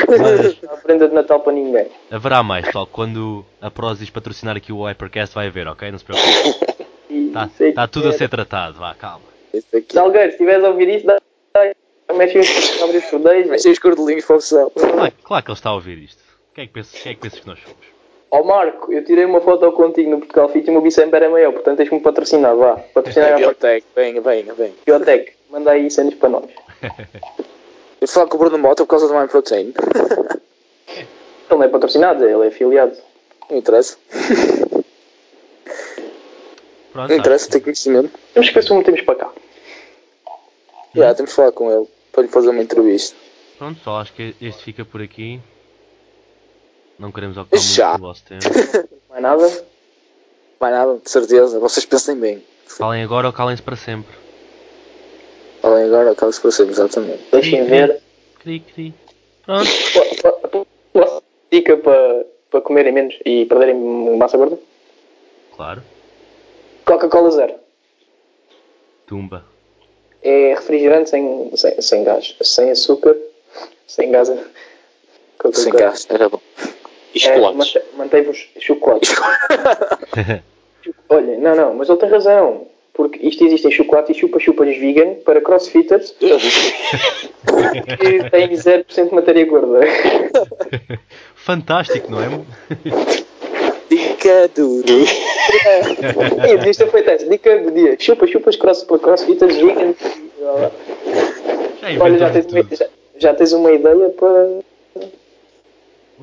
Mas 0.09 0.57
há 0.69 0.77
prenda 0.79 1.09
de 1.09 1.15
Natal 1.15 1.41
para 1.41 1.53
ninguém. 1.53 1.89
haverá 2.11 2.43
mais, 2.43 2.65
pessoal. 2.65 2.87
Quando 2.87 3.45
a 3.61 3.71
Prozis 3.71 4.09
patrocinar 4.09 4.57
aqui 4.57 4.73
o 4.73 4.85
Hypercast, 4.87 5.35
vai 5.35 5.49
haver, 5.49 5.69
ok? 5.69 5.91
Não 5.91 5.99
se 5.99 6.05
preocupe. 6.05 6.77
Está 7.09 7.51
é 7.61 7.73
tá 7.73 7.87
que 7.87 7.93
tudo 7.93 8.09
a 8.09 8.11
é. 8.11 8.13
ser 8.15 8.29
tratado, 8.29 8.79
vá, 8.79 8.95
calma. 8.95 9.25
Salgueiro, 9.91 10.29
se 10.29 10.33
estiveres 10.33 10.65
a 10.65 10.69
ouvir 10.69 10.89
isso, 10.89 11.07
dá. 11.07 11.19
Mexe 12.15 12.39
os 13.71 13.79
cordelinhos 13.79 14.25
para 14.25 14.37
o 14.37 14.39
pessoal. 14.39 14.71
Claro, 14.71 15.13
claro 15.23 15.45
que 15.45 15.51
ele 15.51 15.59
está 15.59 15.71
a 15.71 15.75
ouvir 15.75 15.99
isto. 15.99 16.23
Quem 16.55 16.65
é 16.65 16.67
que 16.67 16.73
pensas, 16.73 17.01
quem 17.01 17.13
é 17.13 17.15
que, 17.15 17.21
pensas 17.21 17.41
que 17.41 17.47
nós 17.47 17.59
somos? 17.61 17.96
Ó 18.31 18.43
Marco, 18.43 18.93
eu 18.93 19.05
tirei 19.05 19.25
uma 19.25 19.41
foto 19.41 19.71
contigo 19.73 20.11
no 20.11 20.19
Portugal 20.19 20.49
Fit 20.49 20.67
e 20.67 20.71
o 20.71 20.73
meu 20.73 20.83
bicep 20.83 21.15
era 21.15 21.31
maior, 21.31 21.53
portanto 21.53 21.79
tens-me 21.79 22.01
patrocinar, 22.01 22.55
vá. 22.57 22.77
Patrocinar 22.93 23.35
a 23.35 23.37
Biotech, 23.37 23.87
venha, 23.95 24.21
venha, 24.21 24.53
venha. 24.55 24.75
Biotech. 24.85 25.33
Manda 25.51 25.71
aí 25.71 25.91
cenas 25.91 26.15
para 26.15 26.29
nós. 26.29 26.45
Eu 28.01 28.09
falo 28.09 28.29
com 28.29 28.37
o 28.37 28.39
Bruno 28.41 28.59
Mota 28.59 28.85
por 28.85 28.91
causa 28.91 29.09
do 29.09 29.19
My 29.19 29.27
Protein. 29.27 29.73
Ele 31.49 31.59
não 31.59 31.63
é 31.63 31.69
patrocinado, 31.69 32.25
ele 32.25 32.45
é 32.45 32.49
afiliado. 32.49 32.97
Não 33.49 33.57
interessa. 33.57 33.97
Pronto, 36.93 37.09
Não 37.09 37.17
interessa, 37.17 37.45
acho 37.45 37.53
tem 37.53 37.61
conhecimento. 37.61 38.11
Temos 38.35 38.49
que 38.49 38.55
ver 38.55 38.63
se 38.65 38.73
o 38.73 38.77
metemos 38.77 39.01
para 39.03 39.15
cá. 39.15 39.33
Já, 40.95 41.15
temos 41.15 41.31
que 41.31 41.37
falar 41.37 41.53
com 41.53 41.71
ele 41.71 41.87
para 42.11 42.23
lhe 42.23 42.29
fazer 42.29 42.49
uma 42.49 42.63
entrevista. 42.63 43.17
Pronto, 43.59 43.77
pessoal, 43.77 43.99
acho 43.99 44.13
que 44.13 44.35
este 44.41 44.65
fica 44.65 44.85
por 44.85 45.01
aqui. 45.01 45.41
Não 46.99 47.13
queremos 47.13 47.37
ocupar 47.37 47.59
Já. 47.61 47.91
muito 47.91 48.01
do 48.01 48.07
vosso 48.07 48.25
tempo. 48.25 48.45
Mais 49.11 49.23
nada. 49.23 49.65
Mais 50.61 50.75
nada, 50.75 50.99
de 51.03 51.11
certeza. 51.11 51.59
Vocês 51.61 51.85
pensem 51.85 52.17
bem. 52.17 52.43
Falem 52.67 53.03
agora 53.03 53.27
ou 53.27 53.33
calem-se 53.33 53.63
para 53.63 53.77
sempre. 53.77 54.15
Falem 55.61 55.85
agora, 55.85 56.13
acaba 56.13 56.33
se 56.33 56.41
fosse 56.41 56.63
exatamente. 56.63 57.23
Deixem 57.31 57.65
ver. 57.65 58.01
Cri, 58.41 58.61
cri. 58.61 58.95
Pronto. 59.45 60.67
Dica 61.51 61.77
para, 61.77 62.27
para 62.51 62.61
comerem 62.61 62.93
menos 62.93 63.15
e 63.25 63.45
perderem 63.47 63.77
massa 64.17 64.37
gorda? 64.37 64.59
Claro. 65.55 65.83
Coca-Cola 66.85 67.31
zero. 67.31 67.55
Tumba. 69.07 69.45
É 70.23 70.55
refrigerante 70.55 71.11
sem, 71.11 71.51
sem, 71.57 71.81
sem 71.81 72.05
gás. 72.05 72.37
Sem 72.43 72.71
açúcar. 72.71 73.17
Sem 73.87 74.11
gás. 74.11 74.29
Coca-Cola. 74.29 75.55
Sem 75.55 75.73
gás, 75.73 76.07
era 76.11 76.29
bom. 76.29 76.41
E 77.17 77.19
É, 77.19 77.35
chocolates. 77.35 77.75
mante- 77.75 77.83
Mantém-vos 77.97 78.49
chocolate. 78.61 79.11
Olha, 81.09 81.37
não, 81.39 81.57
não, 81.57 81.75
mas 81.75 81.89
ele 81.89 81.99
tem 81.99 82.09
razão. 82.11 82.67
Porque 82.93 83.19
isto 83.27 83.45
existe 83.45 83.69
em 83.69 83.71
chocolate 83.71 84.13
e 84.13 84.15
chupa-chupas 84.15 84.69
vegan 84.79 85.15
para 85.25 85.41
crossfitters 85.43 86.13
que 86.19 86.29
têm 88.31 88.49
0% 88.51 89.09
de 89.09 89.15
matéria 89.15 89.45
gorda. 89.45 89.81
Fantástico, 91.37 92.11
não 92.11 92.23
é? 92.23 92.29
Dica 93.91 94.49
duro. 94.55 94.87
Ih, 94.89 96.57
devias 96.57 96.77
ter 96.79 96.91
feito 96.91 97.11
essa. 97.11 97.27
Dica 97.29 97.59
do 97.59 97.71
dia. 97.71 97.97
Chupa-chupas 97.99 98.57
cross, 98.57 98.83
para 98.85 98.99
crossfitters 98.99 99.57
vegan. 99.57 99.95
Já 101.83 102.03
Olha, 102.03 102.19
já 102.19 102.31
tens, 102.31 102.47
uma, 102.47 102.63
já, 102.75 102.87
já 103.19 103.35
tens 103.35 103.53
uma 103.53 103.73
ideia 103.73 104.09
para, 104.11 104.59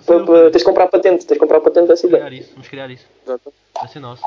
para. 0.05 0.51
Tens 0.51 0.59
de 0.61 0.65
comprar 0.65 0.87
patente. 0.87 1.25
Tens 1.25 1.33
de 1.35 1.39
comprar 1.39 1.59
patente 1.61 1.87
dessa 1.87 2.07
Vamos 2.07 2.17
ideia. 2.17 2.25
criar 2.29 2.41
isso. 2.41 2.51
Vamos 2.53 2.67
criar 2.67 2.89
isso. 2.91 3.05
Vai 3.79 3.87
ser 3.87 3.99
nosso. 3.99 4.23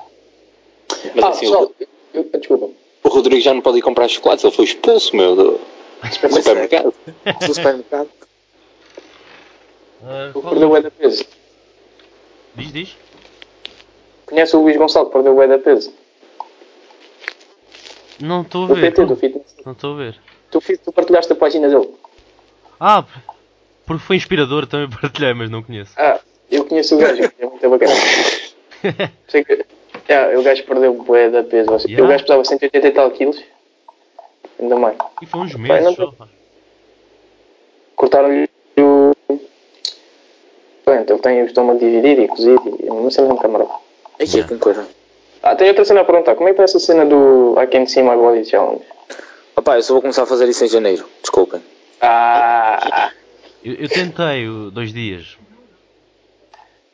Mas 1.15 1.25
Ah, 1.25 1.29
assim, 1.29 1.41
pessoal, 1.41 1.73
eu- 2.15 2.23
eu- 2.33 2.39
desculpa. 2.41 2.71
o 3.05 3.09
Rodrigo 3.09 3.41
já 3.41 3.53
não 3.55 3.61
pode 3.61 3.79
ir 3.79 3.83
comprar 3.83 4.09
chocolates, 4.09 4.45
ele 4.45 4.55
foi 4.55 4.65
expulso, 4.65 5.15
meu, 5.17 5.35
do 5.37 5.61
supermercado. 6.11 6.95
Do 7.41 7.55
supermercado. 7.55 8.09
Ah, 10.05 10.31
qual- 10.33 10.45
perdeu 10.51 10.71
o 10.71 10.81
da 10.81 10.91
peso. 10.91 11.25
Diz, 12.55 12.73
diz. 12.73 12.97
Conhece 14.27 14.57
o 14.57 14.63
Luís 14.63 14.77
Gonçalo 14.77 15.07
que 15.07 15.13
perdeu 15.13 15.37
o 15.37 15.47
da 15.49 15.59
peso? 15.59 15.93
Não 18.21 18.43
estou 18.43 18.65
a 18.65 18.69
ver. 18.75 18.81
PT, 18.93 19.05
do 19.05 19.17
fitness. 19.17 19.55
Não 19.65 19.73
estou 19.73 19.95
a 19.95 19.97
ver. 19.97 20.21
Tu, 20.51 20.61
tu 20.85 20.93
partilhaste 20.93 21.33
a 21.33 21.37
página 21.37 21.69
dele. 21.69 21.91
Ah, 22.81 23.05
porque 23.87 24.05
foi 24.05 24.17
inspirador, 24.17 24.67
também 24.67 24.89
partilhei, 25.01 25.33
mas 25.35 25.51
não 25.51 25.63
conheço. 25.63 25.93
Ah, 25.97 26.21
eu 26.51 26.65
conheço 26.65 26.97
o 26.97 26.99
gajo, 26.99 27.23
é 27.23 27.47
muito 27.47 27.71
bacana. 27.71 27.93
Sei 29.29 29.45
que, 29.45 29.65
ah, 30.09 30.39
o 30.39 30.43
gajo 30.43 30.65
perdeu 30.65 30.95
bué 30.95 31.29
da 31.31 31.43
peso. 31.43 31.71
Yeah. 31.87 32.05
O 32.05 32.09
gajo 32.09 32.25
pesava 32.25 32.45
180 32.45 32.87
e 32.87 32.91
tal 32.93 33.11
quilos. 33.11 33.43
Ainda 34.61 34.77
mais. 34.77 34.97
E 35.21 35.27
foi 35.27 35.41
uns 35.41 35.55
meses 35.55 35.97
só. 35.97 36.13
Cortaram-lhe 37.95 38.49
o. 38.79 39.13
Pronto, 40.85 41.13
ele 41.13 41.21
tem 41.21 41.43
o 41.43 41.47
estômago 41.47 41.79
dividido 41.79 42.23
e 42.23 42.29
cozido. 42.29 42.79
E 42.81 42.87
não 42.87 43.11
sei 43.11 43.25
um 43.25 43.37
camarada. 43.37 43.71
Aí 44.21 44.27
que 44.27 44.45
com 44.45 44.59
coisa. 44.59 44.87
Ah, 45.43 45.55
tem 45.57 45.69
outra 45.69 45.85
cena 45.85 46.01
a 46.01 46.05
perguntar. 46.05 46.35
Como 46.37 46.49
é 46.49 46.53
que 46.53 46.57
foi 46.57 46.65
essa 46.65 46.79
cena 46.79 47.05
do 47.05 47.55
I 47.61 47.67
Can't 47.67 47.91
See 47.91 48.03
My 48.03 48.17
Body 48.17 48.45
Challenge? 48.45 48.83
Rapaz, 49.57 49.77
eu 49.77 49.83
só 49.83 49.93
vou 49.95 50.03
começar 50.03 50.23
a 50.23 50.27
fazer 50.27 50.49
isso 50.49 50.65
em 50.65 50.69
janeiro. 50.69 51.05
Desculpem. 51.21 51.61
Ah, 52.01 53.11
Eu, 53.67 53.75
eu 53.75 53.89
tentei 53.89 54.47
dois 54.73 54.93
dias. 54.93 55.37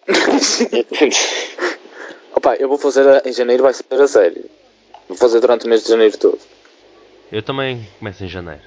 Opa, 2.35 2.57
eu 2.57 2.67
vou 2.69 2.79
fazer 2.79 3.07
a- 3.07 3.23
em 3.27 3.33
janeiro, 3.33 3.63
vai 3.63 3.75
ser 3.75 3.85
a 3.93 4.09
sério. 4.09 4.45
Vou 5.09 5.17
fazer 5.19 5.41
durante 5.41 5.67
o 5.67 5.69
mês 5.69 5.83
de 5.83 5.91
janeiro 5.91 6.17
todo. 6.17 6.39
Eu 7.31 7.43
também 7.43 7.87
começo 7.99 8.25
em 8.25 8.29
janeiro. 8.29 8.63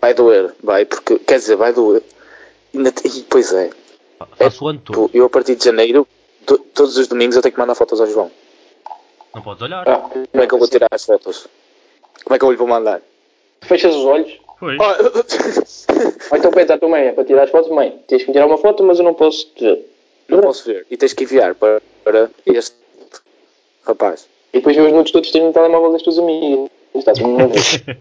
Vai 0.00 0.14
doer, 0.14 0.52
vai, 0.62 0.84
porque, 0.84 1.18
quer 1.20 1.38
dizer, 1.38 1.54
vai 1.56 1.72
doer. 1.72 2.02
Ih, 2.74 3.22
Pois 3.30 3.52
é. 3.52 3.70
Fa- 4.18 4.26
Faço 4.36 4.64
o 4.64 4.68
ano 4.68 4.80
todo. 4.80 4.96
Pô, 4.96 5.10
Eu 5.14 5.26
a 5.26 5.30
partir 5.30 5.54
de 5.54 5.64
janeiro, 5.64 6.06
to- 6.44 6.58
todos 6.58 6.96
os 6.98 7.06
domingos 7.06 7.36
eu 7.36 7.42
tenho 7.42 7.54
que 7.54 7.60
mandar 7.60 7.74
fotos 7.76 8.00
ao 8.00 8.06
João. 8.08 8.30
Não 9.34 9.42
podes 9.42 9.62
olhar. 9.62 9.88
ah, 9.88 9.98
Como 10.32 10.42
é 10.42 10.46
que 10.46 10.54
eu 10.54 10.58
vou 10.58 10.68
tirar 10.68 10.88
as 10.90 11.04
fotos? 11.04 11.46
Como 12.24 12.34
é 12.34 12.38
que 12.38 12.44
eu 12.44 12.50
lhe 12.50 12.56
vou 12.56 12.66
mandar? 12.66 13.00
Fechas 13.62 13.94
os 13.94 14.04
olhos. 14.04 14.40
Pois. 14.62 14.78
Ah, 14.80 14.96
Ou 16.30 16.36
então 16.38 16.52
pensa 16.52 16.74
à 16.74 16.78
tua 16.78 16.88
mãe, 16.88 17.02
é 17.08 17.12
para 17.12 17.24
tirar 17.24 17.42
as 17.42 17.50
fotos, 17.50 17.68
mãe. 17.72 18.00
Tens 18.06 18.22
que 18.22 18.28
me 18.28 18.32
tirar 18.32 18.46
uma 18.46 18.58
foto, 18.58 18.84
mas 18.84 18.96
eu 18.96 19.04
não 19.04 19.12
posso 19.12 19.44
te 19.56 19.64
ver. 19.64 19.84
Não 20.28 20.40
posso 20.40 20.64
ver. 20.64 20.86
E 20.88 20.96
tens 20.96 21.12
que 21.12 21.24
enviar 21.24 21.56
para, 21.56 21.82
para 22.04 22.30
este 22.46 22.76
rapaz. 23.84 24.28
E 24.52 24.58
depois 24.58 24.76
vê 24.76 24.82
os 24.82 24.92
nudes 24.92 25.10
todos 25.10 25.32
tens 25.32 25.42
no 25.42 25.52
telemóvel 25.52 25.90
das 25.90 26.02
tuas 26.02 26.16
amigas. 26.16 26.70
Está 26.94 27.12
tudo 27.12 27.26
uma 27.30 27.48
vez. 27.48 27.82
Era 27.84 27.98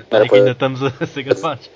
É 0.00 0.22
que 0.22 0.28
para- 0.30 0.38
ainda 0.38 0.50
estamos 0.52 0.82
a 0.82 1.06
ser 1.06 1.22
gravados. 1.24 1.70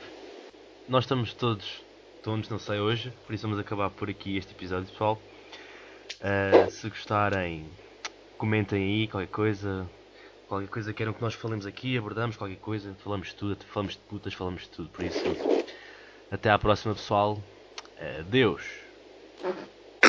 Nós 0.89 1.05
estamos 1.05 1.35
todos 1.35 1.83
tontos, 2.23 2.49
não 2.49 2.59
sei 2.59 2.79
hoje, 2.79 3.13
por 3.27 3.35
isso 3.35 3.43
vamos 3.47 3.59
acabar 3.59 3.91
por 3.91 4.09
aqui 4.09 4.39
este 4.39 4.53
episódio, 4.53 4.87
pessoal. 4.91 5.19
Ah, 6.23 6.67
se 6.71 6.89
gostarem, 6.89 7.67
comentem 8.39 8.83
aí 8.83 9.07
qualquer 9.09 9.29
coisa. 9.29 9.87
Qualquer 10.53 10.69
coisa 10.69 10.93
queiram 10.93 11.15
que 11.15 11.23
nós 11.23 11.33
falemos 11.33 11.65
aqui, 11.65 11.97
abordamos 11.97 12.37
qualquer 12.37 12.59
coisa, 12.59 12.95
falamos 13.03 13.29
de 13.29 13.37
tudo, 13.37 13.65
falamos 13.65 13.95
de 13.95 14.01
putas, 14.01 14.35
falamos 14.35 14.61
de 14.61 14.69
tudo. 14.69 14.91
Por 14.91 15.03
isso, 15.03 15.19
até 16.31 16.51
à 16.51 16.59
próxima, 16.59 16.95
pessoal. 16.95 17.43
Adeus. 18.21 18.63